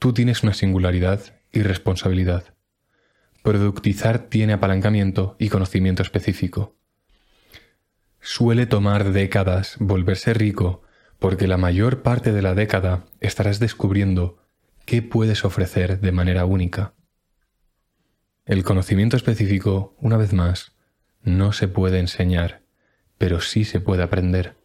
Tú 0.00 0.12
tienes 0.12 0.42
una 0.42 0.54
singularidad 0.54 1.40
y 1.52 1.62
responsabilidad. 1.62 2.54
Productizar 3.42 4.20
tiene 4.20 4.52
apalancamiento 4.52 5.36
y 5.38 5.48
conocimiento 5.48 6.02
específico. 6.02 6.76
Suele 8.20 8.66
tomar 8.66 9.12
décadas 9.12 9.76
volverse 9.80 10.32
rico 10.32 10.82
porque 11.18 11.48
la 11.48 11.56
mayor 11.56 12.02
parte 12.02 12.32
de 12.32 12.42
la 12.42 12.54
década 12.54 13.04
estarás 13.20 13.58
descubriendo 13.58 14.38
qué 14.84 15.02
puedes 15.02 15.44
ofrecer 15.44 16.00
de 16.00 16.12
manera 16.12 16.44
única. 16.44 16.94
El 18.44 18.62
conocimiento 18.64 19.16
específico, 19.16 19.96
una 19.98 20.16
vez 20.16 20.32
más, 20.32 20.72
no 21.22 21.52
se 21.52 21.68
puede 21.68 21.98
enseñar, 21.98 22.62
pero 23.18 23.40
sí 23.40 23.64
se 23.64 23.80
puede 23.80 24.02
aprender. 24.02 24.56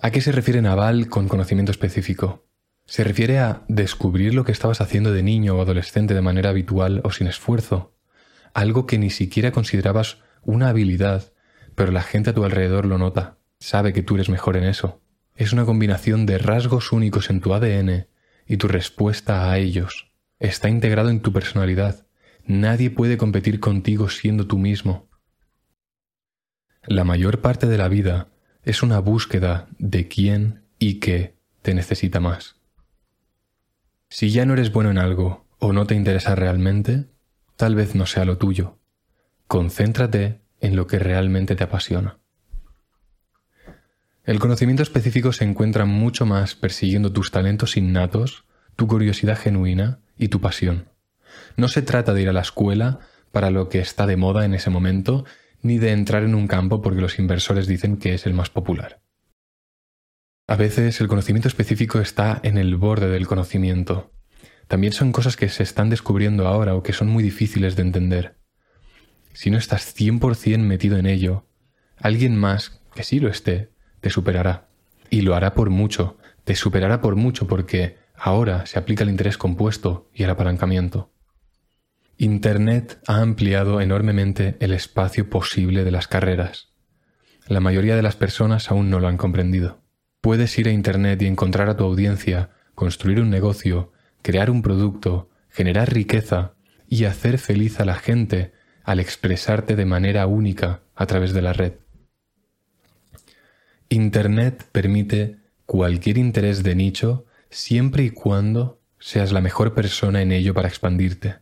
¿A 0.00 0.10
qué 0.10 0.20
se 0.20 0.32
refiere 0.32 0.62
Naval 0.62 1.08
con 1.08 1.28
conocimiento 1.28 1.72
específico? 1.72 2.47
Se 2.88 3.04
refiere 3.04 3.38
a 3.38 3.64
descubrir 3.68 4.32
lo 4.32 4.44
que 4.44 4.52
estabas 4.52 4.80
haciendo 4.80 5.12
de 5.12 5.22
niño 5.22 5.54
o 5.54 5.60
adolescente 5.60 6.14
de 6.14 6.22
manera 6.22 6.48
habitual 6.48 7.02
o 7.04 7.10
sin 7.10 7.26
esfuerzo, 7.26 7.94
algo 8.54 8.86
que 8.86 8.96
ni 8.96 9.10
siquiera 9.10 9.52
considerabas 9.52 10.22
una 10.42 10.70
habilidad, 10.70 11.34
pero 11.74 11.92
la 11.92 12.00
gente 12.00 12.30
a 12.30 12.34
tu 12.34 12.44
alrededor 12.44 12.86
lo 12.86 12.96
nota, 12.96 13.36
sabe 13.60 13.92
que 13.92 14.02
tú 14.02 14.14
eres 14.14 14.30
mejor 14.30 14.56
en 14.56 14.64
eso. 14.64 15.02
Es 15.34 15.52
una 15.52 15.66
combinación 15.66 16.24
de 16.24 16.38
rasgos 16.38 16.90
únicos 16.90 17.28
en 17.28 17.42
tu 17.42 17.52
ADN 17.52 18.08
y 18.46 18.56
tu 18.56 18.68
respuesta 18.68 19.50
a 19.50 19.58
ellos. 19.58 20.10
Está 20.38 20.70
integrado 20.70 21.10
en 21.10 21.20
tu 21.20 21.30
personalidad. 21.30 22.06
Nadie 22.46 22.88
puede 22.88 23.18
competir 23.18 23.60
contigo 23.60 24.08
siendo 24.08 24.46
tú 24.46 24.56
mismo. 24.56 25.10
La 26.86 27.04
mayor 27.04 27.42
parte 27.42 27.66
de 27.66 27.76
la 27.76 27.88
vida 27.88 28.28
es 28.62 28.82
una 28.82 28.98
búsqueda 28.98 29.68
de 29.78 30.08
quién 30.08 30.64
y 30.78 31.00
qué 31.00 31.36
te 31.60 31.74
necesita 31.74 32.18
más. 32.18 32.57
Si 34.10 34.30
ya 34.30 34.46
no 34.46 34.54
eres 34.54 34.72
bueno 34.72 34.90
en 34.90 34.98
algo 34.98 35.46
o 35.58 35.72
no 35.72 35.86
te 35.86 35.94
interesa 35.94 36.34
realmente, 36.34 37.06
tal 37.56 37.74
vez 37.74 37.94
no 37.94 38.06
sea 38.06 38.24
lo 38.24 38.38
tuyo. 38.38 38.78
Concéntrate 39.46 40.40
en 40.60 40.76
lo 40.76 40.86
que 40.86 40.98
realmente 40.98 41.56
te 41.56 41.64
apasiona. 41.64 42.18
El 44.24 44.38
conocimiento 44.38 44.82
específico 44.82 45.32
se 45.32 45.44
encuentra 45.44 45.84
mucho 45.84 46.26
más 46.26 46.54
persiguiendo 46.54 47.12
tus 47.12 47.30
talentos 47.30 47.76
innatos, 47.76 48.44
tu 48.76 48.86
curiosidad 48.86 49.38
genuina 49.38 50.00
y 50.18 50.28
tu 50.28 50.40
pasión. 50.40 50.88
No 51.56 51.68
se 51.68 51.82
trata 51.82 52.14
de 52.14 52.22
ir 52.22 52.28
a 52.28 52.34
la 52.34 52.42
escuela 52.42 53.00
para 53.32 53.50
lo 53.50 53.68
que 53.68 53.80
está 53.80 54.06
de 54.06 54.16
moda 54.16 54.44
en 54.44 54.54
ese 54.54 54.70
momento, 54.70 55.24
ni 55.62 55.78
de 55.78 55.92
entrar 55.92 56.24
en 56.24 56.34
un 56.34 56.46
campo 56.46 56.82
porque 56.82 57.00
los 57.00 57.18
inversores 57.18 57.66
dicen 57.66 57.96
que 57.96 58.14
es 58.14 58.26
el 58.26 58.34
más 58.34 58.50
popular. 58.50 59.00
A 60.50 60.56
veces 60.56 60.98
el 61.02 61.08
conocimiento 61.08 61.46
específico 61.46 62.00
está 62.00 62.40
en 62.42 62.56
el 62.56 62.76
borde 62.76 63.10
del 63.10 63.26
conocimiento. 63.26 64.14
También 64.66 64.94
son 64.94 65.12
cosas 65.12 65.36
que 65.36 65.50
se 65.50 65.62
están 65.62 65.90
descubriendo 65.90 66.48
ahora 66.48 66.74
o 66.74 66.82
que 66.82 66.94
son 66.94 67.08
muy 67.08 67.22
difíciles 67.22 67.76
de 67.76 67.82
entender. 67.82 68.38
Si 69.34 69.50
no 69.50 69.58
estás 69.58 69.94
100% 69.94 70.60
metido 70.60 70.96
en 70.96 71.04
ello, 71.04 71.46
alguien 71.98 72.34
más, 72.34 72.80
que 72.94 73.04
sí 73.04 73.20
lo 73.20 73.28
esté, 73.28 73.72
te 74.00 74.08
superará. 74.08 74.70
Y 75.10 75.20
lo 75.20 75.34
hará 75.34 75.52
por 75.52 75.68
mucho, 75.68 76.16
te 76.44 76.54
superará 76.54 77.02
por 77.02 77.14
mucho 77.14 77.46
porque 77.46 77.98
ahora 78.16 78.64
se 78.64 78.78
aplica 78.78 79.04
el 79.04 79.10
interés 79.10 79.36
compuesto 79.36 80.08
y 80.14 80.22
el 80.22 80.30
apalancamiento. 80.30 81.12
Internet 82.16 83.02
ha 83.06 83.20
ampliado 83.20 83.82
enormemente 83.82 84.56
el 84.60 84.72
espacio 84.72 85.28
posible 85.28 85.84
de 85.84 85.90
las 85.90 86.08
carreras. 86.08 86.72
La 87.48 87.60
mayoría 87.60 87.96
de 87.96 88.02
las 88.02 88.16
personas 88.16 88.70
aún 88.70 88.88
no 88.88 88.98
lo 88.98 89.08
han 89.08 89.18
comprendido. 89.18 89.86
Puedes 90.20 90.58
ir 90.58 90.66
a 90.66 90.72
Internet 90.72 91.22
y 91.22 91.26
encontrar 91.26 91.68
a 91.68 91.76
tu 91.76 91.84
audiencia, 91.84 92.50
construir 92.74 93.20
un 93.20 93.30
negocio, 93.30 93.92
crear 94.22 94.50
un 94.50 94.62
producto, 94.62 95.30
generar 95.48 95.92
riqueza 95.92 96.54
y 96.88 97.04
hacer 97.04 97.38
feliz 97.38 97.78
a 97.78 97.84
la 97.84 97.94
gente 97.94 98.52
al 98.82 98.98
expresarte 98.98 99.76
de 99.76 99.84
manera 99.84 100.26
única 100.26 100.82
a 100.96 101.06
través 101.06 101.32
de 101.32 101.42
la 101.42 101.52
red. 101.52 101.74
Internet 103.88 104.66
permite 104.72 105.36
cualquier 105.66 106.18
interés 106.18 106.62
de 106.62 106.74
nicho 106.74 107.26
siempre 107.48 108.02
y 108.02 108.10
cuando 108.10 108.80
seas 108.98 109.30
la 109.30 109.40
mejor 109.40 109.72
persona 109.72 110.20
en 110.20 110.32
ello 110.32 110.52
para 110.52 110.68
expandirte. 110.68 111.36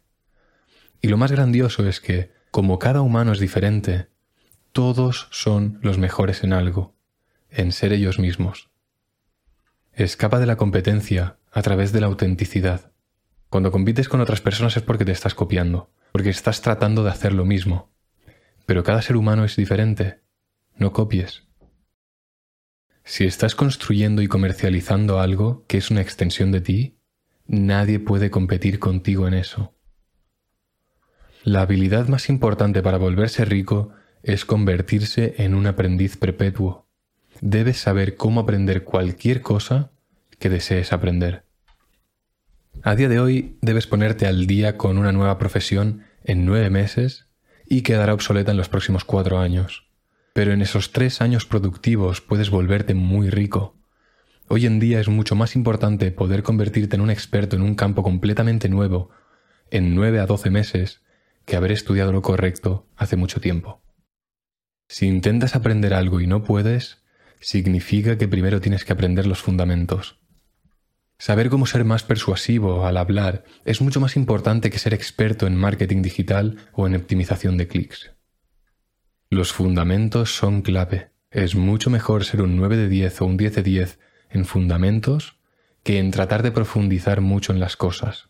Y 1.01 1.09
lo 1.09 1.17
más 1.17 1.33
grandioso 1.33 1.89
es 1.89 2.01
que, 2.01 2.31
como 2.51 2.79
cada 2.79 3.01
humano 3.01 3.33
es 3.33 3.41
diferente, 3.41 4.09
todos 4.73 5.29
son 5.31 5.79
los 5.83 5.97
mejores 5.97 6.45
en 6.45 6.53
algo 6.53 6.96
en 7.51 7.73
ser 7.73 7.93
ellos 7.93 8.19
mismos. 8.19 8.71
Escapa 9.93 10.39
de 10.39 10.47
la 10.47 10.57
competencia 10.57 11.39
a 11.53 11.63
través 11.63 11.93
de 11.93 12.01
la 12.01 12.07
autenticidad. 12.07 12.93
Cuando 13.49 13.73
compites 13.73 14.09
con 14.09 14.21
otras 14.21 14.41
personas 14.41 14.77
es 14.77 14.83
porque 14.83 15.05
te 15.05 15.13
estás 15.13 15.35
copiando, 15.35 15.91
porque 16.13 16.31
estás 16.31 16.61
tratando 16.61 17.03
de 17.03 17.11
hacer 17.11 17.33
lo 17.33 17.45
mismo. 17.45 17.91
Pero 18.67 18.83
cada 18.83 19.01
ser 19.01 19.17
humano 19.17 19.45
es 19.45 19.57
diferente. 19.57 20.21
No 20.77 20.93
copies. 20.93 21.45
Si 23.05 23.25
estás 23.25 23.55
construyendo 23.55 24.21
y 24.21 24.27
comercializando 24.29 25.21
algo 25.21 25.65
que 25.67 25.79
es 25.79 25.91
una 25.91 26.03
extensión 26.03 26.53
de 26.53 26.61
ti, 26.61 26.99
nadie 27.47 28.01
puede 28.01 28.31
competir 28.31 28.79
contigo 28.79 29.29
en 29.29 29.35
eso. 29.35 29.75
La 31.45 31.63
habilidad 31.63 32.09
más 32.09 32.29
importante 32.29 32.83
para 32.83 32.99
volverse 32.99 33.45
rico 33.45 33.93
es 34.23 34.45
convertirse 34.45 35.37
en 35.39 35.55
un 35.55 35.67
aprendiz 35.69 36.17
perpetuo 36.17 36.86
debes 37.41 37.79
saber 37.79 38.17
cómo 38.17 38.41
aprender 38.41 38.85
cualquier 38.85 39.43
cosa 39.43 39.91
que 40.39 40.49
desees 40.51 40.93
aprender. 40.93 41.45
A 42.83 42.95
día 42.95 43.09
de 43.09 43.19
hoy 43.19 43.59
debes 43.63 43.87
ponerte 43.87 44.27
al 44.27 44.47
día 44.47 44.77
con 44.77 44.99
una 44.99 45.13
nueva 45.13 45.39
profesión 45.39 46.05
en 46.25 46.45
nueve 46.45 46.71
meses 46.71 47.27
y 47.67 47.83
quedará 47.83 48.15
obsoleta 48.15 48.51
en 48.51 48.57
los 48.57 48.69
próximos 48.69 49.05
cuatro 49.05 49.39
años. 49.39 49.89
Pero 50.33 50.53
en 50.53 50.61
esos 50.63 50.93
tres 50.93 51.21
años 51.21 51.47
productivos 51.47 52.21
puedes 52.21 52.51
volverte 52.51 52.95
muy 52.95 53.31
rico. 53.31 53.77
Hoy 54.49 54.67
en 54.67 54.79
día 54.79 55.01
es 55.01 55.09
mucho 55.09 55.35
más 55.35 55.57
importante 55.57 56.13
poder 56.13 56.43
convertirte 56.43 56.97
en 56.97 57.03
un 57.03 57.11
experto 57.11 57.57
en 57.57 57.63
un 57.63 57.75
campo 57.75 58.03
completamente 58.03 58.69
nuevo 58.69 59.11
en 59.71 59.95
nueve 59.95 60.21
a 60.21 60.27
doce 60.27 60.51
meses 60.51 61.03
que 61.45 61.57
haber 61.57 61.73
estudiado 61.73 62.13
lo 62.13 62.23
correcto 62.23 62.87
hace 62.97 63.17
mucho 63.17 63.41
tiempo. 63.41 63.83
Si 64.89 65.07
intentas 65.07 65.57
aprender 65.57 65.95
algo 65.95 66.21
y 66.21 66.27
no 66.27 66.45
puedes, 66.45 67.03
significa 67.41 68.19
que 68.19 68.29
primero 68.29 68.61
tienes 68.61 68.85
que 68.85 68.93
aprender 68.93 69.27
los 69.27 69.43
fundamentos. 69.43 70.19
Saber 71.19 71.49
cómo 71.49 71.67
ser 71.67 71.85
más 71.85 72.03
persuasivo 72.03 72.87
al 72.87 72.99
hablar 72.99 73.45
es 73.65 73.81
mucho 73.81 74.01
más 74.01 74.17
importante 74.17 74.71
que 74.71 74.79
ser 74.79 74.93
experto 74.93 75.47
en 75.47 75.57
marketing 75.57 76.03
digital 76.03 76.57
o 76.73 76.87
en 76.87 76.95
optimización 76.95 77.57
de 77.57 77.69
clics. 77.69 78.13
Los 79.31 79.53
fundamentos 79.53 80.37
son 80.37 80.63
clave. 80.63 81.11
Es 81.31 81.55
mucho 81.55 81.91
mejor 81.91 82.25
ser 82.25 82.43
un 82.43 82.57
9 82.57 82.77
de 82.77 82.89
10 82.89 83.23
o 83.23 83.27
un 83.27 83.37
10 83.37 83.57
de 83.57 83.63
10 83.63 83.99
en 84.31 84.45
fundamentos 84.45 85.39
que 85.83 85.99
en 85.99 86.11
tratar 86.11 86.43
de 86.43 86.53
profundizar 86.53 87.21
mucho 87.21 87.53
en 87.53 87.61
las 87.61 87.77
cosas. 87.77 88.29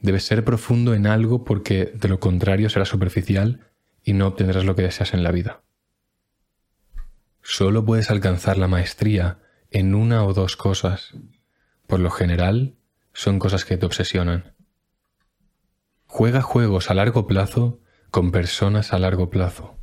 Debes 0.00 0.24
ser 0.24 0.44
profundo 0.44 0.94
en 0.94 1.06
algo 1.06 1.44
porque 1.44 1.92
de 1.94 2.08
lo 2.08 2.18
contrario 2.18 2.68
será 2.68 2.84
superficial 2.84 3.60
y 4.02 4.14
no 4.14 4.26
obtendrás 4.26 4.64
lo 4.64 4.74
que 4.74 4.82
deseas 4.82 5.14
en 5.14 5.22
la 5.22 5.30
vida. 5.30 5.62
Solo 7.42 7.84
puedes 7.84 8.10
alcanzar 8.10 8.56
la 8.56 8.68
maestría 8.68 9.38
en 9.70 9.94
una 9.94 10.24
o 10.24 10.32
dos 10.32 10.56
cosas. 10.56 11.12
Por 11.86 12.00
lo 12.00 12.10
general, 12.10 12.76
son 13.12 13.38
cosas 13.38 13.64
que 13.64 13.76
te 13.76 13.84
obsesionan. 13.84 14.54
Juega 16.06 16.40
juegos 16.40 16.90
a 16.90 16.94
largo 16.94 17.26
plazo 17.26 17.80
con 18.10 18.30
personas 18.30 18.92
a 18.92 18.98
largo 18.98 19.30
plazo. 19.30 19.78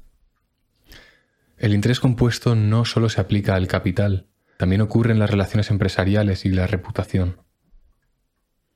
El 1.57 1.73
interés 1.73 1.99
compuesto 1.99 2.55
no 2.55 2.85
solo 2.85 3.09
se 3.09 3.19
aplica 3.19 3.55
al 3.55 3.67
capital, 3.67 4.29
también 4.57 4.81
ocurre 4.81 5.11
en 5.11 5.19
las 5.19 5.29
relaciones 5.29 5.69
empresariales 5.71 6.45
y 6.45 6.49
la 6.49 6.67
reputación. 6.67 7.41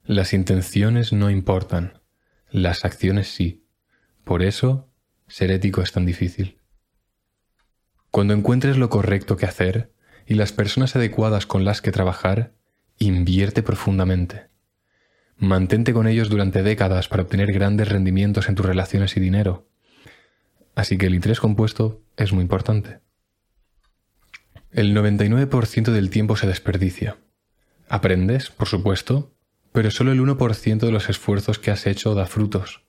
Las 0.03 0.33
intenciones 0.33 1.13
no 1.13 1.29
importan, 1.29 2.01
las 2.49 2.83
acciones 2.83 3.33
sí. 3.33 3.65
Por 4.25 4.43
eso, 4.43 4.91
ser 5.27 5.51
ético 5.51 5.81
es 5.81 5.93
tan 5.93 6.05
difícil. 6.05 6.59
Cuando 8.13 8.35
encuentres 8.35 8.77
lo 8.77 8.91
correcto 8.91 9.37
que 9.37 9.47
hacer 9.47 9.91
y 10.27 10.35
las 10.35 10.53
personas 10.53 10.95
adecuadas 10.95 11.47
con 11.47 11.65
las 11.65 11.81
que 11.81 11.91
trabajar, 11.91 12.53
invierte 12.99 13.63
profundamente. 13.63 14.49
Mantente 15.35 15.93
con 15.93 16.05
ellos 16.05 16.29
durante 16.29 16.61
décadas 16.61 17.07
para 17.07 17.23
obtener 17.23 17.51
grandes 17.51 17.89
rendimientos 17.89 18.49
en 18.49 18.53
tus 18.53 18.67
relaciones 18.67 19.17
y 19.17 19.19
dinero. 19.19 19.67
Así 20.75 20.99
que 20.99 21.07
el 21.07 21.15
interés 21.15 21.39
compuesto 21.39 22.03
es 22.15 22.33
muy 22.33 22.43
importante. 22.43 22.99
El 24.69 24.95
99% 24.95 25.91
del 25.91 26.11
tiempo 26.11 26.35
se 26.35 26.45
desperdicia. 26.45 27.17
Aprendes, 27.89 28.51
por 28.51 28.67
supuesto, 28.67 29.33
pero 29.71 29.89
solo 29.89 30.11
el 30.11 30.21
1% 30.21 30.77
de 30.77 30.91
los 30.91 31.09
esfuerzos 31.09 31.57
que 31.57 31.71
has 31.71 31.87
hecho 31.87 32.13
da 32.13 32.27
frutos. 32.27 32.83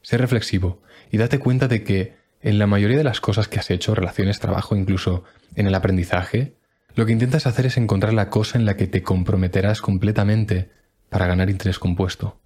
Sé 0.00 0.16
reflexivo 0.16 0.80
y 1.10 1.18
date 1.18 1.38
cuenta 1.38 1.68
de 1.68 1.84
que 1.84 2.15
en 2.40 2.58
la 2.58 2.66
mayoría 2.66 2.98
de 2.98 3.04
las 3.04 3.20
cosas 3.20 3.48
que 3.48 3.58
has 3.58 3.70
hecho, 3.70 3.94
relaciones, 3.94 4.40
trabajo, 4.40 4.76
incluso 4.76 5.24
en 5.54 5.66
el 5.66 5.74
aprendizaje, 5.74 6.56
lo 6.94 7.06
que 7.06 7.12
intentas 7.12 7.46
hacer 7.46 7.66
es 7.66 7.76
encontrar 7.76 8.14
la 8.14 8.30
cosa 8.30 8.58
en 8.58 8.64
la 8.64 8.76
que 8.76 8.86
te 8.86 9.02
comprometerás 9.02 9.80
completamente 9.80 10.70
para 11.08 11.26
ganar 11.26 11.50
interés 11.50 11.78
compuesto. 11.78 12.40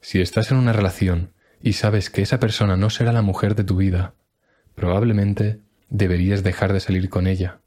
Si 0.00 0.20
estás 0.20 0.50
en 0.50 0.56
una 0.56 0.72
relación 0.72 1.32
y 1.60 1.74
sabes 1.74 2.10
que 2.10 2.22
esa 2.22 2.40
persona 2.40 2.76
no 2.76 2.90
será 2.90 3.12
la 3.12 3.22
mujer 3.22 3.54
de 3.54 3.64
tu 3.64 3.76
vida, 3.76 4.14
probablemente 4.74 5.60
deberías 5.88 6.42
dejar 6.42 6.72
de 6.72 6.80
salir 6.80 7.08
con 7.08 7.26
ella. 7.26 7.60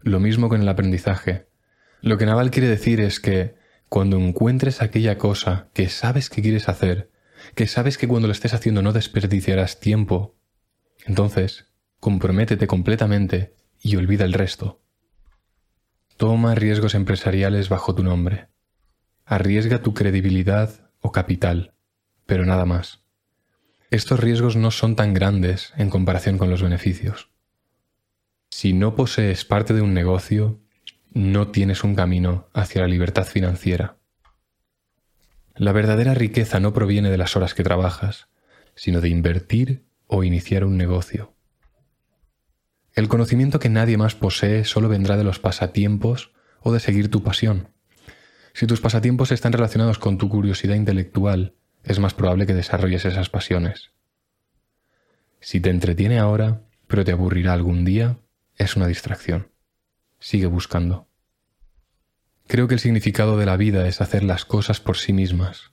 Lo 0.00 0.20
mismo 0.20 0.48
con 0.48 0.60
el 0.60 0.68
aprendizaje. 0.68 1.46
Lo 2.02 2.18
que 2.18 2.26
Naval 2.26 2.50
quiere 2.50 2.68
decir 2.68 3.00
es 3.00 3.20
que 3.20 3.54
cuando 3.88 4.18
encuentres 4.18 4.82
aquella 4.82 5.16
cosa 5.16 5.68
que 5.72 5.88
sabes 5.88 6.28
que 6.28 6.42
quieres 6.42 6.68
hacer, 6.68 7.10
que 7.54 7.66
sabes 7.66 7.98
que 7.98 8.08
cuando 8.08 8.28
lo 8.28 8.32
estés 8.32 8.54
haciendo 8.54 8.82
no 8.82 8.92
desperdiciarás 8.92 9.80
tiempo, 9.80 10.36
entonces 11.06 11.66
comprométete 12.00 12.66
completamente 12.66 13.54
y 13.80 13.96
olvida 13.96 14.24
el 14.24 14.32
resto. 14.32 14.82
Toma 16.16 16.54
riesgos 16.54 16.94
empresariales 16.94 17.68
bajo 17.68 17.94
tu 17.94 18.02
nombre. 18.02 18.48
Arriesga 19.24 19.82
tu 19.82 19.94
credibilidad 19.94 20.90
o 21.00 21.12
capital, 21.12 21.74
pero 22.26 22.46
nada 22.46 22.64
más. 22.64 23.04
Estos 23.90 24.20
riesgos 24.20 24.56
no 24.56 24.70
son 24.70 24.96
tan 24.96 25.14
grandes 25.14 25.72
en 25.76 25.90
comparación 25.90 26.38
con 26.38 26.50
los 26.50 26.62
beneficios. 26.62 27.30
Si 28.50 28.72
no 28.72 28.94
posees 28.94 29.44
parte 29.44 29.74
de 29.74 29.82
un 29.82 29.94
negocio, 29.94 30.60
no 31.12 31.48
tienes 31.48 31.84
un 31.84 31.94
camino 31.94 32.48
hacia 32.52 32.82
la 32.82 32.88
libertad 32.88 33.24
financiera. 33.24 33.98
La 35.56 35.70
verdadera 35.70 36.14
riqueza 36.14 36.58
no 36.58 36.72
proviene 36.72 37.10
de 37.10 37.18
las 37.18 37.36
horas 37.36 37.54
que 37.54 37.62
trabajas, 37.62 38.26
sino 38.74 39.00
de 39.00 39.08
invertir 39.08 39.84
o 40.08 40.24
iniciar 40.24 40.64
un 40.64 40.76
negocio. 40.76 41.34
El 42.92 43.08
conocimiento 43.08 43.60
que 43.60 43.68
nadie 43.68 43.96
más 43.96 44.16
posee 44.16 44.64
solo 44.64 44.88
vendrá 44.88 45.16
de 45.16 45.22
los 45.22 45.38
pasatiempos 45.38 46.32
o 46.60 46.72
de 46.72 46.80
seguir 46.80 47.08
tu 47.08 47.22
pasión. 47.22 47.68
Si 48.52 48.66
tus 48.66 48.80
pasatiempos 48.80 49.30
están 49.30 49.52
relacionados 49.52 49.98
con 49.98 50.18
tu 50.18 50.28
curiosidad 50.28 50.74
intelectual, 50.74 51.54
es 51.84 52.00
más 52.00 52.14
probable 52.14 52.46
que 52.46 52.54
desarrolles 52.54 53.04
esas 53.04 53.30
pasiones. 53.30 53.92
Si 55.40 55.60
te 55.60 55.70
entretiene 55.70 56.18
ahora, 56.18 56.62
pero 56.88 57.04
te 57.04 57.12
aburrirá 57.12 57.52
algún 57.52 57.84
día, 57.84 58.18
es 58.56 58.74
una 58.76 58.88
distracción. 58.88 59.50
Sigue 60.18 60.46
buscando. 60.46 61.08
Creo 62.46 62.68
que 62.68 62.74
el 62.74 62.80
significado 62.80 63.38
de 63.38 63.46
la 63.46 63.56
vida 63.56 63.88
es 63.88 64.00
hacer 64.00 64.22
las 64.22 64.44
cosas 64.44 64.80
por 64.80 64.98
sí 64.98 65.12
mismas. 65.12 65.72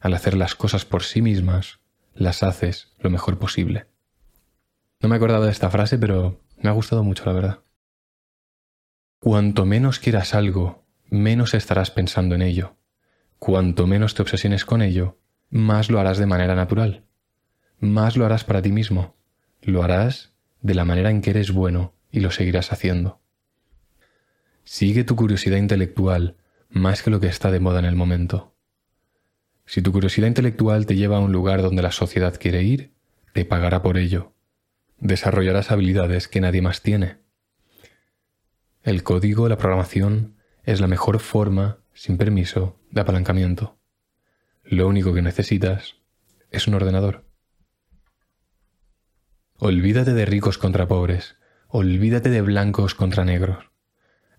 Al 0.00 0.14
hacer 0.14 0.36
las 0.36 0.54
cosas 0.54 0.84
por 0.84 1.02
sí 1.04 1.22
mismas, 1.22 1.80
las 2.12 2.42
haces 2.42 2.92
lo 2.98 3.08
mejor 3.08 3.38
posible. 3.38 3.86
No 5.00 5.08
me 5.08 5.14
he 5.14 5.18
acordado 5.18 5.44
de 5.44 5.52
esta 5.52 5.70
frase, 5.70 5.96
pero 5.96 6.40
me 6.56 6.68
ha 6.68 6.72
gustado 6.72 7.04
mucho, 7.04 7.24
la 7.24 7.32
verdad. 7.32 7.58
Cuanto 9.20 9.64
menos 9.64 10.00
quieras 10.00 10.34
algo, 10.34 10.84
menos 11.08 11.54
estarás 11.54 11.90
pensando 11.92 12.34
en 12.34 12.42
ello. 12.42 12.76
Cuanto 13.38 13.86
menos 13.86 14.14
te 14.14 14.22
obsesiones 14.22 14.64
con 14.64 14.82
ello, 14.82 15.18
más 15.50 15.88
lo 15.88 16.00
harás 16.00 16.18
de 16.18 16.26
manera 16.26 16.56
natural. 16.56 17.04
Más 17.78 18.16
lo 18.16 18.26
harás 18.26 18.42
para 18.42 18.60
ti 18.60 18.72
mismo. 18.72 19.16
Lo 19.62 19.84
harás 19.84 20.34
de 20.62 20.74
la 20.74 20.84
manera 20.84 21.10
en 21.10 21.22
que 21.22 21.30
eres 21.30 21.52
bueno 21.52 21.94
y 22.10 22.20
lo 22.20 22.32
seguirás 22.32 22.72
haciendo. 22.72 23.20
Sigue 24.70 25.02
tu 25.02 25.16
curiosidad 25.16 25.56
intelectual 25.56 26.36
más 26.68 27.02
que 27.02 27.08
lo 27.08 27.20
que 27.20 27.26
está 27.26 27.50
de 27.50 27.58
moda 27.58 27.78
en 27.78 27.86
el 27.86 27.96
momento. 27.96 28.54
Si 29.64 29.80
tu 29.80 29.92
curiosidad 29.92 30.26
intelectual 30.26 30.84
te 30.84 30.94
lleva 30.94 31.16
a 31.16 31.20
un 31.20 31.32
lugar 31.32 31.62
donde 31.62 31.80
la 31.80 31.90
sociedad 31.90 32.38
quiere 32.38 32.62
ir, 32.62 32.92
te 33.32 33.46
pagará 33.46 33.80
por 33.80 33.96
ello. 33.96 34.34
Desarrollarás 34.98 35.70
habilidades 35.70 36.28
que 36.28 36.42
nadie 36.42 36.60
más 36.60 36.82
tiene. 36.82 37.16
El 38.82 39.02
código, 39.04 39.48
la 39.48 39.56
programación, 39.56 40.36
es 40.64 40.82
la 40.82 40.86
mejor 40.86 41.18
forma, 41.20 41.78
sin 41.94 42.18
permiso, 42.18 42.78
de 42.90 43.00
apalancamiento. 43.00 43.78
Lo 44.64 44.86
único 44.86 45.14
que 45.14 45.22
necesitas 45.22 45.96
es 46.50 46.68
un 46.68 46.74
ordenador. 46.74 47.24
Olvídate 49.56 50.12
de 50.12 50.26
ricos 50.26 50.58
contra 50.58 50.86
pobres, 50.86 51.36
olvídate 51.68 52.28
de 52.28 52.42
blancos 52.42 52.94
contra 52.94 53.24
negros. 53.24 53.68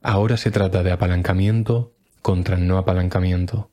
Ahora 0.02 0.38
se 0.38 0.50
trata 0.50 0.82
de 0.82 0.92
apalancamiento 0.94 1.94
contra 2.22 2.58
no 2.58 2.78
apalancamiento. 2.78 3.72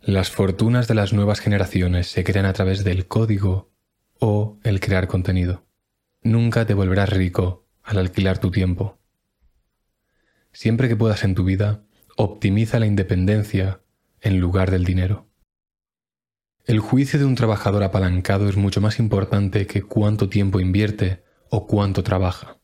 Las 0.00 0.30
fortunas 0.30 0.88
de 0.88 0.94
las 0.94 1.12
nuevas 1.12 1.40
generaciones 1.40 2.10
se 2.10 2.24
crean 2.24 2.46
a 2.46 2.54
través 2.54 2.82
del 2.82 3.06
código 3.06 3.70
o 4.18 4.58
el 4.62 4.80
crear 4.80 5.06
contenido. 5.06 5.66
Nunca 6.22 6.64
te 6.64 6.72
volverás 6.72 7.10
rico 7.10 7.66
al 7.82 7.98
alquilar 7.98 8.38
tu 8.38 8.50
tiempo. 8.50 8.98
Siempre 10.52 10.88
que 10.88 10.96
puedas 10.96 11.24
en 11.24 11.34
tu 11.34 11.44
vida, 11.44 11.84
optimiza 12.16 12.78
la 12.78 12.86
independencia 12.86 13.82
en 14.22 14.40
lugar 14.40 14.70
del 14.70 14.84
dinero. 14.84 15.28
El 16.64 16.80
juicio 16.80 17.18
de 17.18 17.26
un 17.26 17.34
trabajador 17.34 17.82
apalancado 17.82 18.48
es 18.48 18.56
mucho 18.56 18.80
más 18.80 18.98
importante 18.98 19.66
que 19.66 19.82
cuánto 19.82 20.30
tiempo 20.30 20.60
invierte 20.60 21.22
o 21.50 21.66
cuánto 21.66 22.02
trabaja. 22.02 22.59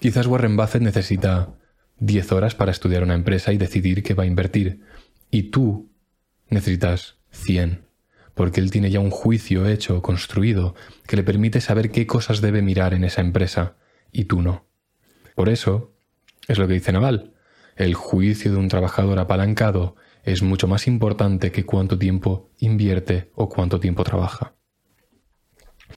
Quizás 0.00 0.28
Warren 0.28 0.56
Buffett 0.56 0.82
necesita 0.82 1.54
10 1.98 2.30
horas 2.32 2.54
para 2.54 2.70
estudiar 2.70 3.02
una 3.02 3.14
empresa 3.14 3.52
y 3.52 3.58
decidir 3.58 4.04
qué 4.04 4.14
va 4.14 4.22
a 4.22 4.26
invertir. 4.26 4.80
Y 5.30 5.50
tú 5.50 5.90
necesitas 6.48 7.16
100, 7.30 7.84
porque 8.34 8.60
él 8.60 8.70
tiene 8.70 8.90
ya 8.90 9.00
un 9.00 9.10
juicio 9.10 9.66
hecho, 9.66 10.00
construido, 10.00 10.76
que 11.08 11.16
le 11.16 11.24
permite 11.24 11.60
saber 11.60 11.90
qué 11.90 12.06
cosas 12.06 12.40
debe 12.40 12.62
mirar 12.62 12.94
en 12.94 13.02
esa 13.02 13.20
empresa, 13.22 13.76
y 14.12 14.24
tú 14.24 14.40
no. 14.40 14.66
Por 15.34 15.48
eso, 15.48 15.96
es 16.46 16.58
lo 16.58 16.68
que 16.68 16.74
dice 16.74 16.92
Naval, 16.92 17.34
el 17.74 17.94
juicio 17.94 18.52
de 18.52 18.58
un 18.58 18.68
trabajador 18.68 19.18
apalancado 19.18 19.96
es 20.22 20.42
mucho 20.42 20.68
más 20.68 20.86
importante 20.86 21.50
que 21.50 21.66
cuánto 21.66 21.98
tiempo 21.98 22.50
invierte 22.58 23.32
o 23.34 23.48
cuánto 23.48 23.80
tiempo 23.80 24.04
trabaja. 24.04 24.54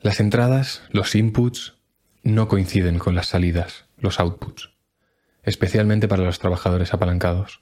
Las 0.01 0.19
entradas, 0.19 0.81
los 0.89 1.13
inputs, 1.13 1.75
no 2.23 2.47
coinciden 2.47 2.97
con 2.97 3.15
las 3.15 3.27
salidas 3.27 3.90
los 4.01 4.19
outputs, 4.19 4.71
especialmente 5.43 6.07
para 6.07 6.23
los 6.23 6.39
trabajadores 6.39 6.93
apalancados. 6.93 7.61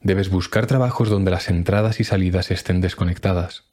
Debes 0.00 0.30
buscar 0.30 0.66
trabajos 0.66 1.08
donde 1.08 1.30
las 1.30 1.48
entradas 1.48 2.00
y 2.00 2.04
salidas 2.04 2.50
estén 2.50 2.80
desconectadas. 2.80 3.64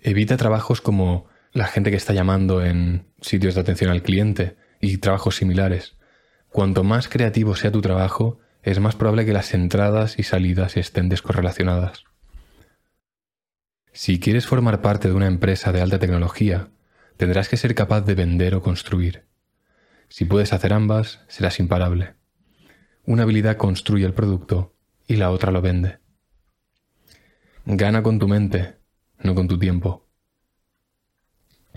Evita 0.00 0.36
trabajos 0.36 0.80
como 0.80 1.28
la 1.52 1.66
gente 1.66 1.90
que 1.90 1.96
está 1.96 2.12
llamando 2.12 2.64
en 2.64 3.06
sitios 3.20 3.54
de 3.54 3.60
atención 3.60 3.90
al 3.90 4.02
cliente 4.02 4.56
y 4.80 4.98
trabajos 4.98 5.36
similares. 5.36 5.96
Cuanto 6.48 6.84
más 6.84 7.08
creativo 7.08 7.56
sea 7.56 7.72
tu 7.72 7.80
trabajo, 7.80 8.38
es 8.62 8.78
más 8.78 8.94
probable 8.96 9.26
que 9.26 9.32
las 9.32 9.52
entradas 9.54 10.18
y 10.18 10.22
salidas 10.22 10.76
estén 10.76 11.08
descorrelacionadas. 11.08 12.04
Si 13.92 14.20
quieres 14.20 14.46
formar 14.46 14.82
parte 14.82 15.08
de 15.08 15.14
una 15.14 15.26
empresa 15.26 15.72
de 15.72 15.80
alta 15.80 15.98
tecnología, 15.98 16.68
tendrás 17.16 17.48
que 17.48 17.56
ser 17.56 17.74
capaz 17.74 18.02
de 18.02 18.14
vender 18.14 18.54
o 18.54 18.62
construir. 18.62 19.29
Si 20.10 20.24
puedes 20.24 20.52
hacer 20.52 20.72
ambas, 20.72 21.20
serás 21.28 21.60
imparable. 21.60 22.16
Una 23.06 23.22
habilidad 23.22 23.56
construye 23.56 24.04
el 24.04 24.12
producto 24.12 24.76
y 25.06 25.14
la 25.14 25.30
otra 25.30 25.52
lo 25.52 25.62
vende. 25.62 26.00
Gana 27.64 28.02
con 28.02 28.18
tu 28.18 28.26
mente, 28.26 28.80
no 29.20 29.36
con 29.36 29.46
tu 29.46 29.56
tiempo. 29.56 30.08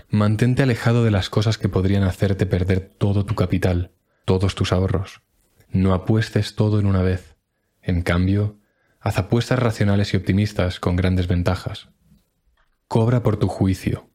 Mantente 0.08 0.64
alejado 0.64 1.04
de 1.04 1.12
las 1.12 1.30
cosas 1.30 1.58
que 1.58 1.68
podrían 1.68 2.02
hacerte 2.02 2.44
perder 2.44 2.80
todo 2.80 3.24
tu 3.24 3.36
capital, 3.36 3.92
todos 4.24 4.56
tus 4.56 4.72
ahorros. 4.72 5.22
No 5.70 5.94
apuestes 5.94 6.56
todo 6.56 6.80
en 6.80 6.86
una 6.86 7.02
vez. 7.02 7.36
En 7.82 8.02
cambio, 8.02 8.58
haz 8.98 9.16
apuestas 9.16 9.60
racionales 9.60 10.12
y 10.12 10.16
optimistas 10.16 10.80
con 10.80 10.96
grandes 10.96 11.28
ventajas. 11.28 11.88
Cobra 12.88 13.22
por 13.22 13.36
tu 13.36 13.46
juicio. 13.46 14.10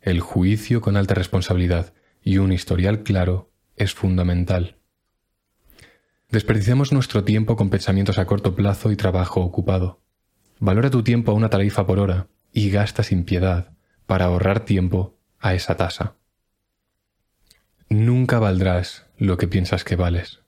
El 0.00 0.20
juicio 0.20 0.80
con 0.80 0.96
alta 0.96 1.14
responsabilidad 1.14 1.92
y 2.22 2.38
un 2.38 2.52
historial 2.52 3.02
claro 3.02 3.50
es 3.76 3.94
fundamental. 3.94 4.76
Desperdiciamos 6.30 6.92
nuestro 6.92 7.24
tiempo 7.24 7.56
con 7.56 7.68
pensamientos 7.68 8.18
a 8.18 8.24
corto 8.24 8.54
plazo 8.54 8.90
y 8.90 8.96
trabajo 8.96 9.40
ocupado. 9.40 10.00
Valora 10.58 10.90
tu 10.90 11.02
tiempo 11.02 11.32
a 11.32 11.34
una 11.34 11.50
tarifa 11.50 11.86
por 11.86 11.98
hora 11.98 12.28
y 12.52 12.70
gasta 12.70 13.02
sin 13.02 13.24
piedad 13.24 13.72
para 14.06 14.26
ahorrar 14.26 14.60
tiempo 14.60 15.18
a 15.40 15.54
esa 15.54 15.76
tasa. 15.76 16.14
Nunca 17.88 18.38
valdrás 18.38 19.06
lo 19.18 19.36
que 19.36 19.48
piensas 19.48 19.84
que 19.84 19.96
vales. 19.96 20.40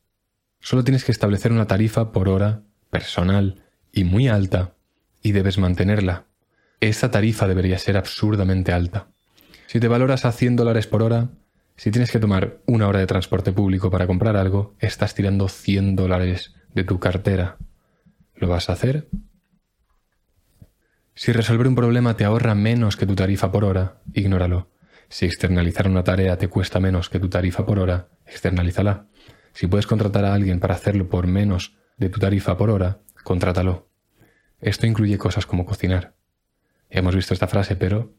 Solo 0.61 0.85
tienes 0.85 1.05
que 1.05 1.13
establecer 1.13 1.53
una 1.53 1.67
tarifa 1.67 2.13
por 2.13 2.31
hora, 2.31 2.63
personal 2.89 3.63
y 3.93 4.05
muy 4.05 4.29
alta, 4.29 4.75
y 5.23 5.33
debes 5.33 5.59
mantenerla. 5.59 6.25
Esa 6.81 7.11
tarifa 7.11 7.47
debería 7.47 7.79
ser 7.79 7.99
absurdamente 7.99 8.73
alta. 8.73 9.09
Si 9.67 9.81
te 9.81 9.89
valoras 9.89 10.25
a 10.25 10.33
100 10.33 10.57
dólares 10.57 10.87
por 10.87 11.03
hora, 11.03 11.29
si 11.77 11.91
tienes 11.91 12.11
que 12.11 12.21
tomar 12.21 12.61
una 12.67 12.89
hora 12.89 13.01
de 13.01 13.07
transporte 13.07 13.53
público 13.53 13.91
para 13.91 14.07
comprar 14.07 14.37
algo, 14.37 14.75
estás 14.79 15.15
tirando 15.15 15.49
100 15.49 15.97
dólares 15.97 16.55
de 16.73 16.85
tu 16.85 17.01
cartera. 17.01 17.57
¿Lo 18.35 18.49
vas 18.49 18.71
a 18.71 18.75
hacer? 18.75 19.09
Si 21.15 21.33
resolver 21.33 21.67
un 21.67 21.75
problema 21.75 22.17
te 22.17 22.25
ahorra 22.25 22.55
menos 22.55 22.97
que 22.97 23.07
tu 23.07 23.15
tarifa 23.15 23.53
por 23.53 23.65
hora, 23.65 24.03
ignóralo. 24.13 24.71
Si 25.09 25.27
externalizar 25.27 25.89
una 25.89 26.03
tarea 26.03 26.39
te 26.39 26.49
cuesta 26.49 26.81
menos 26.81 27.09
que 27.09 27.21
tu 27.21 27.29
tarifa 27.29 27.67
por 27.67 27.79
hora, 27.79 28.09
externalízala. 28.27 29.07
Si 29.53 29.67
puedes 29.67 29.87
contratar 29.87 30.25
a 30.25 30.35
alguien 30.35 30.59
para 30.61 30.75
hacerlo 30.75 31.09
por 31.09 31.27
menos 31.27 31.77
de 31.97 32.09
tu 32.09 32.19
tarifa 32.19 32.57
por 32.57 32.71
hora, 32.71 33.01
contrátalo. 33.23 33.89
Esto 34.61 34.87
incluye 34.87 35.19
cosas 35.19 35.47
como 35.47 35.67
cocinar. 35.67 36.15
Hemos 36.89 37.15
visto 37.15 37.35
esta 37.35 37.47
frase, 37.47 37.77
pero... 37.77 38.15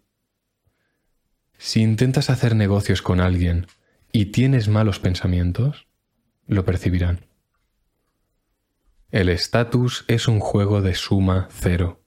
Si 1.58 1.82
intentas 1.82 2.30
hacer 2.30 2.56
negocios 2.56 3.02
con 3.02 3.20
alguien 3.20 3.68
y 4.12 4.28
tienes 4.28 4.68
malos 4.68 5.00
pensamientos, 5.00 5.88
lo 6.48 6.66
percibirán. 6.66 7.26
El 9.12 9.30
estatus 9.30 10.04
es 10.08 10.28
un 10.28 10.40
juego 10.40 10.82
de 10.82 10.94
suma 10.94 11.48
cero. 11.52 12.04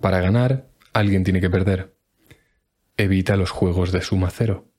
Para 0.00 0.20
ganar, 0.20 0.68
alguien 0.92 1.24
tiene 1.24 1.40
que 1.40 1.50
perder. 1.50 1.96
Evita 2.96 3.36
los 3.36 3.50
juegos 3.50 3.90
de 3.90 4.02
suma 4.02 4.30
cero. 4.30 4.70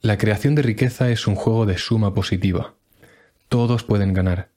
La 0.00 0.18
creación 0.18 0.54
de 0.54 0.62
riqueza 0.62 1.10
es 1.10 1.26
un 1.26 1.34
juego 1.34 1.64
de 1.64 1.78
suma 1.78 2.12
positiva. 2.12 2.74
Todos 3.48 3.84
pueden 3.84 4.12
ganar. 4.12 4.50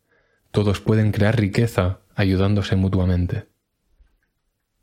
Todos 0.52 0.82
pueden 0.82 1.12
crear 1.12 1.40
riqueza 1.40 2.02
ayudándose 2.16 2.76
mutuamente. 2.76 3.48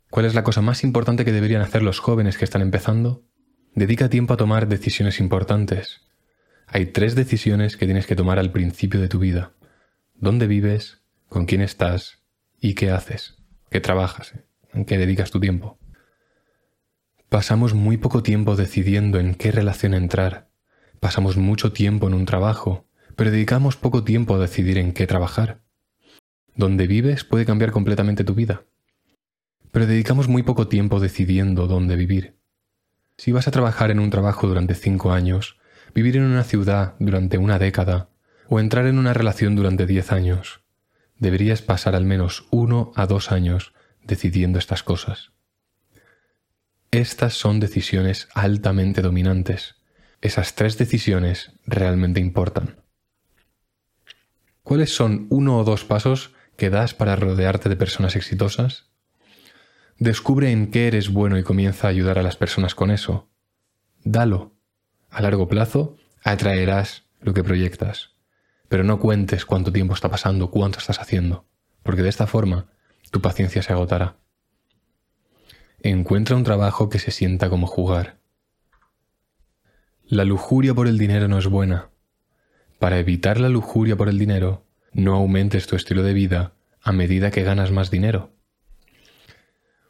¿Cuál 0.09 0.25
es 0.25 0.33
la 0.33 0.43
cosa 0.43 0.61
más 0.61 0.83
importante 0.83 1.25
que 1.25 1.31
deberían 1.31 1.61
hacer 1.61 1.83
los 1.83 1.99
jóvenes 1.99 2.37
que 2.37 2.45
están 2.45 2.61
empezando? 2.61 3.23
Dedica 3.75 4.07
tiempo 4.09 4.33
a 4.33 4.37
tomar 4.37 4.69
decisiones 4.69 5.19
importantes. 5.19 5.99
Hay 6.65 6.85
tres 6.85 7.13
decisiones 7.13 7.75
que 7.75 7.85
tienes 7.85 8.07
que 8.07 8.15
tomar 8.15 8.39
al 8.39 8.53
principio 8.53 9.01
de 9.01 9.09
tu 9.09 9.19
vida. 9.19 9.51
¿Dónde 10.13 10.47
vives? 10.47 11.01
¿Con 11.27 11.45
quién 11.45 11.59
estás? 11.59 12.23
¿Y 12.61 12.73
qué 12.75 12.91
haces? 12.91 13.35
¿Qué 13.69 13.81
trabajas? 13.81 14.33
¿En 14.71 14.85
qué 14.85 14.97
dedicas 14.97 15.29
tu 15.29 15.41
tiempo? 15.41 15.77
Pasamos 17.27 17.73
muy 17.73 17.97
poco 17.97 18.23
tiempo 18.23 18.55
decidiendo 18.55 19.19
en 19.19 19.35
qué 19.35 19.51
relación 19.51 19.93
entrar. 19.93 20.47
Pasamos 21.01 21.35
mucho 21.35 21.73
tiempo 21.73 22.07
en 22.07 22.13
un 22.13 22.25
trabajo, 22.25 22.87
pero 23.17 23.29
dedicamos 23.29 23.75
poco 23.75 24.05
tiempo 24.05 24.35
a 24.35 24.39
decidir 24.39 24.77
en 24.77 24.93
qué 24.93 25.05
trabajar. 25.05 25.59
Donde 26.55 26.87
vives 26.87 27.25
puede 27.25 27.45
cambiar 27.45 27.71
completamente 27.71 28.23
tu 28.23 28.35
vida. 28.35 28.63
Pero 29.71 29.85
dedicamos 29.85 30.29
muy 30.29 30.43
poco 30.43 30.69
tiempo 30.69 31.01
decidiendo 31.01 31.67
dónde 31.67 31.97
vivir. 31.97 32.37
Si 33.17 33.31
vas 33.31 33.47
a 33.47 33.51
trabajar 33.51 33.91
en 33.91 33.99
un 33.99 34.09
trabajo 34.09 34.47
durante 34.47 34.75
cinco 34.75 35.13
años, 35.13 35.57
vivir 35.93 36.17
en 36.17 36.23
una 36.23 36.43
ciudad 36.43 36.95
durante 36.99 37.37
una 37.37 37.59
década 37.59 38.09
o 38.47 38.59
entrar 38.59 38.85
en 38.85 38.99
una 38.99 39.13
relación 39.13 39.55
durante 39.55 39.85
diez 39.85 40.11
años, 40.11 40.61
deberías 41.17 41.61
pasar 41.61 41.95
al 41.95 42.05
menos 42.05 42.47
uno 42.51 42.91
a 42.95 43.07
dos 43.07 43.31
años 43.31 43.73
decidiendo 44.03 44.59
estas 44.59 44.83
cosas. 44.83 45.31
Estas 46.91 47.33
son 47.33 47.59
decisiones 47.59 48.27
altamente 48.33 49.01
dominantes. 49.01 49.75
Esas 50.21 50.55
tres 50.55 50.77
decisiones 50.77 51.51
realmente 51.65 52.19
importan. 52.19 52.81
¿Cuáles 54.63 54.95
son 54.95 55.27
uno 55.29 55.57
o 55.57 55.63
dos 55.63 55.83
pasos 55.83 56.33
que 56.57 56.69
das 56.69 56.93
para 56.93 57.15
rodearte 57.15 57.69
de 57.69 57.75
personas 57.75 58.15
exitosas? 58.15 58.94
Descubre 59.97 60.51
en 60.51 60.71
qué 60.71 60.87
eres 60.87 61.09
bueno 61.09 61.37
y 61.37 61.43
comienza 61.43 61.87
a 61.87 61.89
ayudar 61.89 62.19
a 62.19 62.23
las 62.23 62.35
personas 62.35 62.75
con 62.75 62.91
eso. 62.91 63.29
Dalo. 64.03 64.53
A 65.09 65.21
largo 65.21 65.47
plazo 65.47 65.95
atraerás 66.21 67.05
lo 67.21 67.33
que 67.33 67.43
proyectas. 67.43 68.11
Pero 68.67 68.83
no 68.83 68.99
cuentes 68.99 69.45
cuánto 69.45 69.71
tiempo 69.71 69.93
está 69.93 70.09
pasando, 70.09 70.51
cuánto 70.51 70.79
estás 70.79 70.99
haciendo, 70.99 71.47
porque 71.81 72.01
de 72.01 72.09
esta 72.09 72.27
forma 72.27 72.67
tu 73.09 73.21
paciencia 73.21 73.61
se 73.61 73.71
agotará. 73.71 74.17
Encuentra 75.81 76.35
un 76.35 76.43
trabajo 76.43 76.89
que 76.89 76.99
se 76.99 77.11
sienta 77.11 77.49
como 77.49 77.65
jugar. 77.65 78.19
La 80.03 80.25
lujuria 80.25 80.73
por 80.73 80.87
el 80.87 80.97
dinero 80.97 81.29
no 81.29 81.39
es 81.39 81.47
buena. 81.47 81.89
Para 82.79 82.99
evitar 82.99 83.39
la 83.39 83.49
lujuria 83.49 83.95
por 83.95 84.09
el 84.09 84.19
dinero, 84.19 84.65
no 84.91 85.15
aumentes 85.15 85.67
tu 85.67 85.77
estilo 85.77 86.03
de 86.03 86.13
vida 86.13 86.53
a 86.81 86.91
medida 86.91 87.31
que 87.31 87.43
ganas 87.43 87.71
más 87.71 87.91
dinero. 87.91 88.34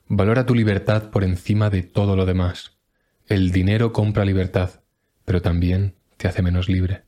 Valora 0.07 0.45
tu 0.45 0.53
libertad 0.53 1.09
por 1.09 1.23
encima 1.23 1.71
de 1.71 1.81
todo 1.81 2.15
lo 2.15 2.27
demás. 2.27 2.77
El 3.25 3.51
dinero 3.51 3.91
compra 3.91 4.23
libertad, 4.23 4.81
pero 5.25 5.41
también 5.41 5.95
te 6.17 6.27
hace 6.27 6.43
menos 6.43 6.69
libre. 6.69 7.05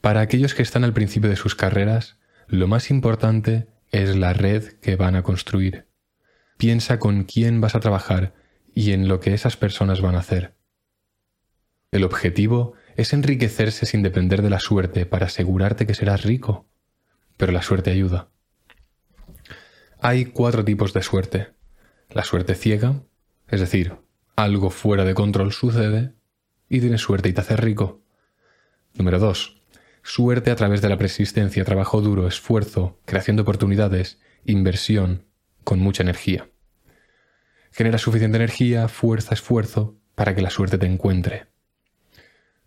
Para 0.00 0.22
aquellos 0.22 0.54
que 0.54 0.62
están 0.62 0.84
al 0.84 0.94
principio 0.94 1.28
de 1.28 1.36
sus 1.36 1.54
carreras, 1.54 2.18
lo 2.46 2.66
más 2.66 2.90
importante 2.90 3.68
es 3.90 4.16
la 4.16 4.32
red 4.32 4.64
que 4.80 4.96
van 4.96 5.16
a 5.16 5.22
construir. 5.22 5.86
Piensa 6.56 6.98
con 6.98 7.24
quién 7.24 7.60
vas 7.60 7.74
a 7.74 7.80
trabajar 7.80 8.34
y 8.74 8.92
en 8.92 9.06
lo 9.06 9.20
que 9.20 9.34
esas 9.34 9.58
personas 9.58 10.00
van 10.00 10.14
a 10.14 10.20
hacer. 10.20 10.56
El 11.90 12.04
objetivo 12.04 12.72
es 12.96 13.12
enriquecerse 13.12 13.84
sin 13.84 14.02
depender 14.02 14.40
de 14.40 14.50
la 14.50 14.60
suerte 14.60 15.04
para 15.04 15.26
asegurarte 15.26 15.86
que 15.86 15.94
serás 15.94 16.22
rico. 16.22 16.66
Pero 17.36 17.52
la 17.52 17.62
suerte 17.62 17.90
ayuda. 17.90 18.30
Hay 20.06 20.26
cuatro 20.26 20.66
tipos 20.66 20.92
de 20.92 21.02
suerte. 21.02 21.54
La 22.10 22.24
suerte 22.24 22.54
ciega, 22.54 23.00
es 23.48 23.60
decir, 23.60 23.96
algo 24.36 24.68
fuera 24.68 25.02
de 25.02 25.14
control 25.14 25.50
sucede 25.50 26.12
y 26.68 26.80
tienes 26.80 27.00
suerte 27.00 27.30
y 27.30 27.32
te 27.32 27.40
haces 27.40 27.58
rico. 27.58 28.02
Número 28.92 29.18
dos, 29.18 29.62
Suerte 30.02 30.50
a 30.50 30.56
través 30.56 30.82
de 30.82 30.90
la 30.90 30.98
persistencia, 30.98 31.64
trabajo 31.64 32.02
duro, 32.02 32.28
esfuerzo, 32.28 33.00
creación 33.06 33.36
de 33.36 33.42
oportunidades, 33.42 34.20
inversión 34.44 35.24
con 35.64 35.78
mucha 35.78 36.02
energía. 36.02 36.50
Genera 37.72 37.96
suficiente 37.96 38.36
energía, 38.36 38.88
fuerza, 38.88 39.32
esfuerzo 39.32 39.96
para 40.14 40.34
que 40.34 40.42
la 40.42 40.50
suerte 40.50 40.76
te 40.76 40.84
encuentre. 40.84 41.46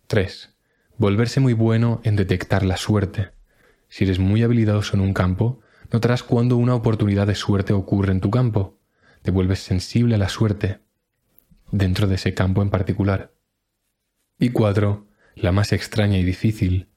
3. 0.08 0.56
Volverse 0.96 1.38
muy 1.38 1.52
bueno 1.52 2.00
en 2.02 2.16
detectar 2.16 2.64
la 2.64 2.76
suerte. 2.76 3.30
Si 3.88 4.02
eres 4.02 4.18
muy 4.18 4.42
habilidoso 4.42 4.96
en 4.96 5.02
un 5.02 5.14
campo, 5.14 5.60
notarás 5.90 6.22
cuando 6.22 6.56
una 6.56 6.74
oportunidad 6.74 7.26
de 7.26 7.34
suerte 7.34 7.72
ocurre 7.72 8.12
en 8.12 8.20
tu 8.20 8.30
campo. 8.30 8.78
Te 9.22 9.30
vuelves 9.30 9.60
sensible 9.60 10.14
a 10.14 10.18
la 10.18 10.28
suerte 10.28 10.80
dentro 11.70 12.06
de 12.06 12.16
ese 12.16 12.34
campo 12.34 12.62
en 12.62 12.70
particular. 12.70 13.34
Y 14.38 14.50
4. 14.50 15.06
La 15.34 15.52
más 15.52 15.72
extraña 15.72 16.18
y 16.18 16.24
difícil. 16.24 16.88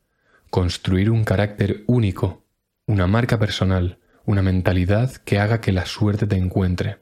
Construir 0.49 1.09
un 1.09 1.23
carácter 1.23 1.83
único, 1.87 2.45
una 2.85 3.07
marca 3.07 3.39
personal, 3.39 3.99
una 4.25 4.41
mentalidad 4.41 5.15
que 5.17 5.39
haga 5.39 5.61
que 5.61 5.71
la 5.71 5.85
suerte 5.85 6.27
te 6.27 6.35
encuentre. 6.35 6.99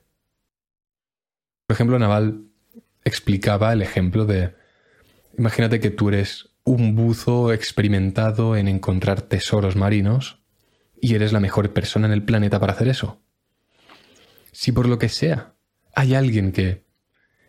Por 1.66 1.76
ejemplo, 1.76 2.00
Naval 2.00 2.46
explicaba 3.04 3.74
el 3.74 3.82
ejemplo 3.82 4.26
de, 4.26 4.56
imagínate 5.38 5.80
que 5.80 5.90
tú 5.90 6.10
eres 6.10 6.50
un 6.64 6.96
buzo 6.96 7.52
experimentado 7.52 8.56
en 8.56 8.68
encontrar 8.68 9.22
tesoros 9.24 9.76
marinos 9.76 10.39
y 11.02 11.16
eres 11.16 11.34
la 11.34 11.40
mejor 11.40 11.74
persona 11.74 12.08
en 12.08 12.14
el 12.14 12.24
planeta 12.24 12.60
para 12.60 12.74
hacer 12.74 12.88
eso. 12.88 13.22
Si 14.52 14.72
por 14.72 14.88
lo 14.88 15.00
que 15.00 15.10
sea 15.10 15.56
hay 15.96 16.16
alguien 16.16 16.52
que 16.52 16.86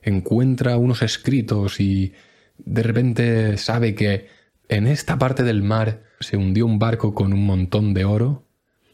encuentra 0.03 0.77
unos 0.77 1.03
escritos 1.03 1.81
y 1.81 2.15
de 2.59 2.83
repente 2.83 3.57
sabe 3.59 3.95
que 3.95 4.29
en 4.69 4.87
esta 4.87 5.19
parte 5.19 5.43
del 5.43 5.63
mar 5.63 6.05
se 6.21 6.37
hundió 6.37 6.67
un 6.67 6.79
barco 6.79 7.15
con 7.15 7.33
un 7.33 7.45
montón 7.45 7.95
de 7.95 8.05
oro, 8.05 8.49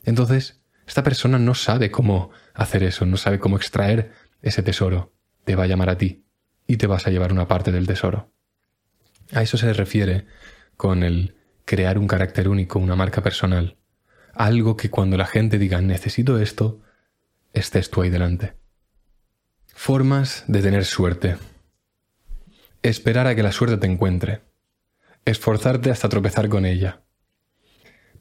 entonces 0.05 0.63
esta 0.87 1.03
persona 1.03 1.39
no 1.39 1.55
sabe 1.55 1.91
cómo 1.91 2.31
hacer 2.55 2.83
eso, 2.83 3.07
no 3.07 3.17
sabe 3.17 3.39
cómo 3.39 3.57
extraer 3.57 4.13
ese 4.43 4.63
tesoro. 4.63 5.13
Te 5.45 5.57
va 5.57 5.65
a 5.65 5.67
llamar 5.67 5.91
a 5.91 5.99
ti 5.99 6.25
y 6.67 6.77
te 6.77 6.87
vas 6.87 7.07
a 7.07 7.11
llevar 7.11 7.33
una 7.33 7.49
parte 7.49 7.73
del 7.73 7.87
tesoro. 7.87 8.33
A 9.33 9.43
eso 9.43 9.57
se 9.57 9.73
refiere 9.73 10.27
con 10.77 11.03
el 11.03 11.37
crear 11.65 11.99
un 11.99 12.07
carácter 12.07 12.49
único, 12.49 12.79
una 12.79 12.97
marca 12.97 13.23
personal. 13.23 13.77
Algo 14.37 14.77
que 14.77 14.91
cuando 14.91 15.17
la 15.17 15.27
gente 15.27 15.59
diga 15.59 15.81
necesito 15.81 16.39
esto, 16.39 16.83
estés 17.55 17.91
tú 17.91 18.03
ahí 18.03 18.11
delante. 18.11 18.55
Formas 19.67 20.45
de 20.47 20.61
tener 20.61 20.85
suerte. 20.85 21.39
Esperar 22.83 23.27
a 23.27 23.35
que 23.35 23.43
la 23.43 23.53
suerte 23.53 23.79
te 23.79 23.87
encuentre. 23.87 24.43
Esforzarte 25.25 25.91
hasta 25.91 26.11
tropezar 26.11 26.51
con 26.51 26.67
ella. 26.67 27.03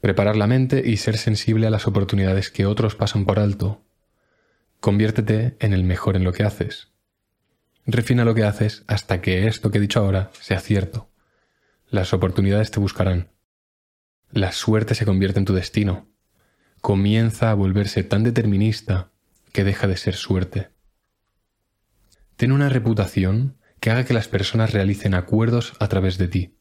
Preparar 0.00 0.36
la 0.36 0.46
mente 0.46 0.82
y 0.84 0.96
ser 0.96 1.18
sensible 1.18 1.66
a 1.66 1.70
las 1.70 1.86
oportunidades 1.86 2.50
que 2.50 2.64
otros 2.64 2.94
pasan 2.94 3.26
por 3.26 3.38
alto. 3.38 3.84
Conviértete 4.80 5.56
en 5.60 5.74
el 5.74 5.84
mejor 5.84 6.16
en 6.16 6.24
lo 6.24 6.32
que 6.32 6.44
haces. 6.44 6.92
Refina 7.84 8.24
lo 8.24 8.34
que 8.34 8.44
haces 8.44 8.84
hasta 8.86 9.20
que 9.20 9.46
esto 9.46 9.70
que 9.70 9.78
he 9.78 9.82
dicho 9.82 10.00
ahora 10.00 10.30
sea 10.40 10.60
cierto. 10.60 11.10
Las 11.88 12.14
oportunidades 12.14 12.70
te 12.70 12.80
buscarán. 12.80 13.35
La 14.36 14.52
suerte 14.52 14.94
se 14.94 15.06
convierte 15.06 15.38
en 15.38 15.46
tu 15.46 15.54
destino. 15.54 16.10
Comienza 16.82 17.50
a 17.50 17.54
volverse 17.54 18.02
tan 18.02 18.22
determinista 18.22 19.10
que 19.50 19.64
deja 19.64 19.86
de 19.86 19.96
ser 19.96 20.14
suerte. 20.14 20.68
Ten 22.36 22.52
una 22.52 22.68
reputación 22.68 23.56
que 23.80 23.90
haga 23.90 24.04
que 24.04 24.12
las 24.12 24.28
personas 24.28 24.74
realicen 24.74 25.14
acuerdos 25.14 25.72
a 25.80 25.88
través 25.88 26.18
de 26.18 26.28
ti. 26.28 26.58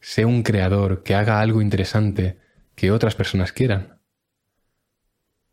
Sé 0.00 0.24
un 0.24 0.42
creador 0.42 1.04
que 1.04 1.14
haga 1.14 1.40
algo 1.40 1.62
interesante 1.62 2.40
que 2.74 2.90
otras 2.90 3.14
personas 3.14 3.52
quieran. 3.52 4.00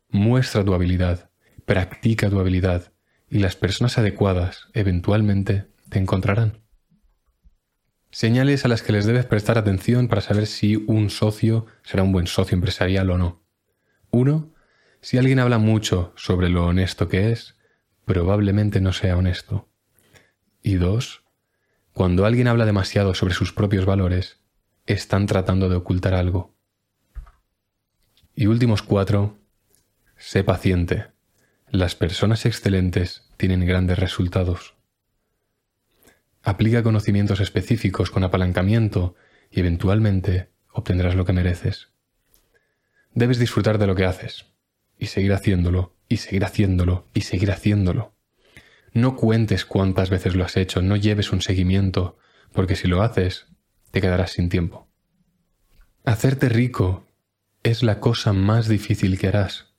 Muestra 0.08 0.64
tu 0.64 0.74
habilidad, 0.74 1.30
practica 1.66 2.28
tu 2.28 2.40
habilidad 2.40 2.92
y 3.30 3.38
las 3.38 3.54
personas 3.54 3.96
adecuadas 3.96 4.66
eventualmente 4.74 5.68
te 5.88 6.00
encontrarán. 6.00 6.65
Señales 8.18 8.64
a 8.64 8.68
las 8.68 8.80
que 8.80 8.92
les 8.92 9.04
debes 9.04 9.26
prestar 9.26 9.58
atención 9.58 10.08
para 10.08 10.22
saber 10.22 10.46
si 10.46 10.76
un 10.86 11.10
socio 11.10 11.66
será 11.82 12.02
un 12.02 12.12
buen 12.12 12.26
socio 12.26 12.54
empresarial 12.54 13.10
o 13.10 13.18
no. 13.18 13.44
Uno, 14.10 14.54
Si 15.02 15.18
alguien 15.18 15.38
habla 15.38 15.58
mucho 15.58 16.14
sobre 16.16 16.48
lo 16.48 16.64
honesto 16.64 17.10
que 17.10 17.30
es, 17.30 17.58
probablemente 18.06 18.80
no 18.80 18.94
sea 18.94 19.18
honesto. 19.18 19.68
Y 20.62 20.76
dos, 20.76 21.24
Cuando 21.92 22.24
alguien 22.24 22.48
habla 22.48 22.64
demasiado 22.64 23.12
sobre 23.12 23.34
sus 23.34 23.52
propios 23.52 23.84
valores, 23.84 24.40
están 24.86 25.26
tratando 25.26 25.68
de 25.68 25.76
ocultar 25.76 26.14
algo. 26.14 26.56
Y 28.34 28.46
últimos 28.46 28.80
cuatro, 28.80 29.36
sé 30.16 30.42
paciente. 30.42 31.08
Las 31.68 31.94
personas 31.94 32.46
excelentes 32.46 33.28
tienen 33.36 33.66
grandes 33.66 33.98
resultados. 33.98 34.75
Aplica 36.46 36.84
conocimientos 36.84 37.40
específicos 37.40 38.12
con 38.12 38.22
apalancamiento 38.22 39.16
y 39.50 39.58
eventualmente 39.58 40.50
obtendrás 40.72 41.16
lo 41.16 41.24
que 41.24 41.32
mereces. 41.32 41.88
Debes 43.14 43.40
disfrutar 43.40 43.78
de 43.78 43.88
lo 43.88 43.96
que 43.96 44.04
haces 44.04 44.46
y 44.96 45.06
seguir 45.06 45.32
haciéndolo 45.32 45.96
y 46.08 46.18
seguir 46.18 46.44
haciéndolo 46.44 47.08
y 47.14 47.22
seguir 47.22 47.50
haciéndolo. 47.50 48.14
No 48.92 49.16
cuentes 49.16 49.64
cuántas 49.64 50.08
veces 50.08 50.36
lo 50.36 50.44
has 50.44 50.56
hecho, 50.56 50.82
no 50.82 50.94
lleves 50.94 51.32
un 51.32 51.42
seguimiento, 51.42 52.16
porque 52.52 52.76
si 52.76 52.86
lo 52.86 53.02
haces, 53.02 53.48
te 53.90 54.00
quedarás 54.00 54.30
sin 54.30 54.48
tiempo. 54.48 54.86
Hacerte 56.04 56.48
rico 56.48 57.08
es 57.64 57.82
la 57.82 57.98
cosa 57.98 58.32
más 58.32 58.68
difícil 58.68 59.18
que 59.18 59.26
harás, 59.26 59.74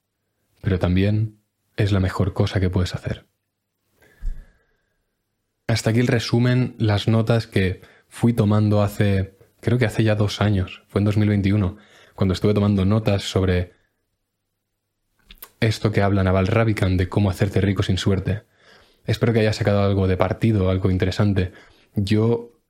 pero 0.60 0.80
también 0.80 1.40
es 1.78 1.94
la 1.94 2.02
mejor 2.02 2.34
cosa 2.34 2.60
que 2.60 2.70
puedes 2.70 2.94
hacer. 2.94 3.26
Hasta 5.68 5.90
aquí 5.90 6.00
el 6.00 6.08
resumen, 6.08 6.76
las 6.78 7.10
notas 7.10 7.46
que 7.46 7.82
fui 8.08 8.32
tomando 8.32 8.82
hace, 8.82 9.38
creo 9.60 9.78
que 9.78 9.86
hace 9.86 10.04
ya 10.04 10.16
dos 10.16 10.40
años, 10.40 10.84
fue 10.88 11.00
en 11.00 11.06
2021, 11.06 11.76
cuando 12.16 12.34
estuve 12.34 12.54
tomando 12.54 12.86
notas 12.86 13.24
sobre 13.24 13.74
esto 15.60 15.92
que 15.92 16.02
habla 16.02 16.24
Naval 16.24 16.48
Ravikant 16.48 16.98
de 16.98 17.10
cómo 17.10 17.30
hacerte 17.30 17.60
rico 17.60 17.84
sin 17.84 17.98
suerte. 17.98 18.44
Espero 19.06 19.34
que 19.34 19.42
haya 19.42 19.52
sacado 19.52 19.84
algo 19.84 20.08
de 20.08 20.16
partido, 20.16 20.70
algo 20.70 20.90
interesante. 20.90 21.52
Yo 21.96 22.62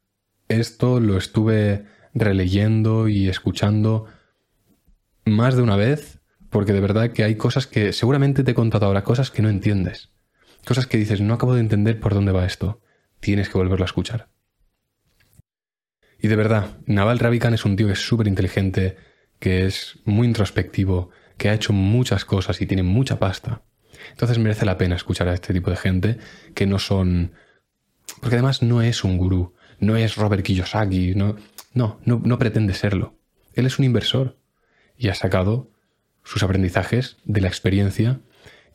esto 0.48 1.00
lo 1.00 1.18
estuve 1.18 1.86
releyendo 2.16 3.08
y 3.08 3.30
escuchando 3.30 4.06
más 5.24 5.56
de 5.56 5.62
una 5.62 5.76
vez, 5.76 6.20
porque 6.50 6.74
de 6.74 6.82
verdad 6.82 7.12
que 7.12 7.24
hay 7.24 7.36
cosas 7.36 7.68
que 7.68 7.94
seguramente 7.94 8.44
te 8.44 8.52
he 8.52 8.56
contado 8.56 8.88
ahora, 8.88 9.04
cosas 9.04 9.30
que 9.30 9.44
no 9.44 9.50
entiendes. 9.50 10.10
Cosas 10.66 10.88
que 10.88 10.98
dices, 10.98 11.22
no 11.22 11.36
acabo 11.36 11.54
de 11.54 11.62
entender 11.62 12.00
por 12.00 12.16
dónde 12.16 12.32
va 12.32 12.46
esto. 12.46 12.82
Tienes 13.20 13.50
que 13.50 13.58
volverlo 13.58 13.84
a 13.84 13.88
escuchar. 13.88 14.30
Y 16.20 16.28
de 16.28 16.36
verdad, 16.36 16.78
Naval 16.86 17.20
Ravikant 17.20 17.54
es 17.54 17.66
un 17.66 17.76
tío 17.76 17.88
que 17.88 17.94
es 17.94 18.00
súper 18.00 18.28
inteligente, 18.28 18.98
que 19.40 19.66
es 19.66 20.00
muy 20.06 20.28
introspectivo, 20.28 21.12
que 21.38 21.50
ha 21.50 21.54
hecho 21.54 21.74
muchas 21.74 22.26
cosas 22.26 22.60
y 22.62 22.66
tiene 22.66 22.84
mucha 22.84 23.20
pasta. 23.20 23.62
Entonces 24.12 24.40
merece 24.40 24.66
la 24.66 24.78
pena 24.78 24.96
escuchar 24.96 25.28
a 25.28 25.34
este 25.34 25.54
tipo 25.54 25.70
de 25.70 25.78
gente 25.78 26.18
que 26.56 26.66
no 26.66 26.80
son... 26.80 27.34
Porque 28.22 28.36
además 28.36 28.64
no 28.64 28.82
es 28.82 29.04
un 29.04 29.18
gurú, 29.18 29.54
no 29.80 29.96
es 29.96 30.16
Robert 30.16 30.44
Kiyosaki, 30.44 31.14
no, 31.16 31.36
no, 31.74 32.00
no, 32.04 32.40
pretende 32.40 32.74
serlo. 32.74 33.20
Él 33.54 33.66
es 33.66 33.80
un 33.80 33.86
inversor 33.86 34.38
y 34.98 35.10
ha 35.10 35.16
sacado 35.16 35.72
sus 36.24 36.42
aprendizajes 36.42 37.18
de 37.26 37.42
la 37.42 37.48
experiencia 37.48 38.22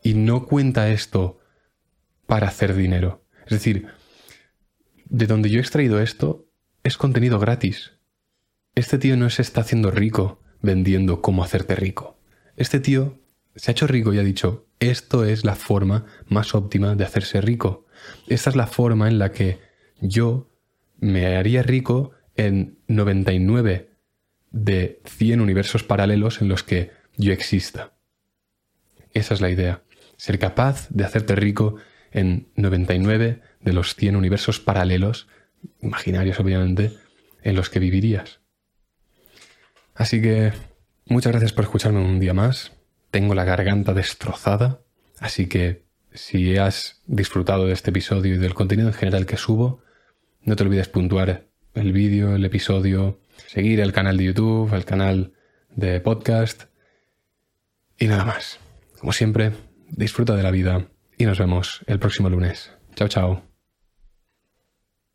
y 0.03 0.15
no 0.15 0.47
cuenta 0.47 0.91
esto 0.91 1.41
para 2.27 2.49
hacer 2.49 2.75
dinero. 2.75 3.25
Es 3.45 3.51
decir, 3.51 3.89
de 5.13 5.27
donde 5.27 5.51
yo 5.51 5.59
he 5.59 5.61
extraído 5.61 6.01
esto 6.01 6.49
es 6.83 6.97
contenido 6.97 7.39
gratis. 7.39 7.93
Este 8.75 8.97
tío 8.97 9.15
no 9.19 9.29
se 9.29 9.43
está 9.43 9.61
haciendo 9.61 9.91
rico 9.91 10.41
vendiendo 10.63 11.21
cómo 11.21 11.45
hacerte 11.45 11.77
rico. 11.77 12.19
Este 12.57 12.81
tío 12.81 13.21
se 13.55 13.71
ha 13.71 13.73
hecho 13.73 13.87
rico 13.87 14.15
y 14.15 14.19
ha 14.19 14.23
dicho, 14.23 14.69
esto 14.81 15.27
es 15.27 15.45
la 15.45 15.55
forma 15.55 16.07
más 16.29 16.55
óptima 16.55 16.95
de 16.95 17.05
hacerse 17.05 17.43
rico. 17.43 17.87
Esta 18.27 18.49
es 18.49 18.57
la 18.57 18.67
forma 18.67 19.07
en 19.07 19.19
la 19.19 19.33
que 19.33 19.61
yo 20.01 20.51
me 20.99 21.37
haría 21.37 21.63
rico 21.63 22.13
en 22.35 22.79
99 22.89 23.91
de 24.51 25.03
100 25.05 25.43
universos 25.43 25.83
paralelos 25.83 26.41
en 26.41 26.49
los 26.49 26.63
que 26.63 26.91
yo 27.19 27.35
exista. 27.35 27.93
Esa 29.13 29.35
es 29.35 29.43
la 29.43 29.51
idea. 29.51 29.83
Ser 30.17 30.39
capaz 30.39 30.89
de 30.89 31.05
hacerte 31.05 31.35
rico 31.35 31.77
en 32.13 32.49
99 32.57 33.43
de 33.63 33.73
los 33.73 33.95
100 33.95 34.17
universos 34.17 34.61
paralelos, 34.61 35.29
imaginarios 35.81 36.39
obviamente, 36.41 36.93
en 37.43 37.57
los 37.57 37.71
que 37.71 37.79
vivirías. 37.79 38.41
Así 39.95 40.21
que 40.21 40.53
muchas 41.07 41.33
gracias 41.33 41.53
por 41.53 41.65
escucharme 41.65 42.01
un 42.01 42.21
día 42.21 42.35
más 42.35 42.73
tengo 43.13 43.35
la 43.35 43.45
garganta 43.45 43.93
destrozada, 43.93 44.81
así 45.21 45.47
que 45.47 45.85
si 46.13 46.57
has 46.57 47.03
disfrutado 47.07 47.67
de 47.67 47.75
este 47.75 47.91
episodio 47.91 48.35
y 48.35 48.39
del 48.39 48.55
contenido 48.55 48.89
en 48.89 48.95
general 48.95 49.27
que 49.27 49.37
subo, 49.37 49.83
no 50.43 50.57
te 50.57 50.65
olvides 50.65 50.89
puntuar 50.89 51.47
el 51.75 51.93
vídeo, 51.93 52.35
el 52.35 52.45
episodio, 52.45 53.21
seguir 53.47 53.81
el 53.81 53.93
canal 53.93 54.17
de 54.17 54.25
YouTube, 54.25 54.75
el 54.75 54.85
canal 54.85 55.35
de 55.71 56.01
podcast 56.01 56.65
y 57.99 58.07
nada 58.07 58.25
más. 58.25 58.59
Como 58.99 59.13
siempre, 59.13 59.53
disfruta 59.89 60.35
de 60.35 60.43
la 60.43 60.51
vida 60.51 60.89
y 61.19 61.27
nos 61.27 61.39
vemos 61.39 61.83
el 61.87 61.99
próximo 61.99 62.31
lunes. 62.31 62.73
Chao, 62.95 63.09
chao. 63.09 63.52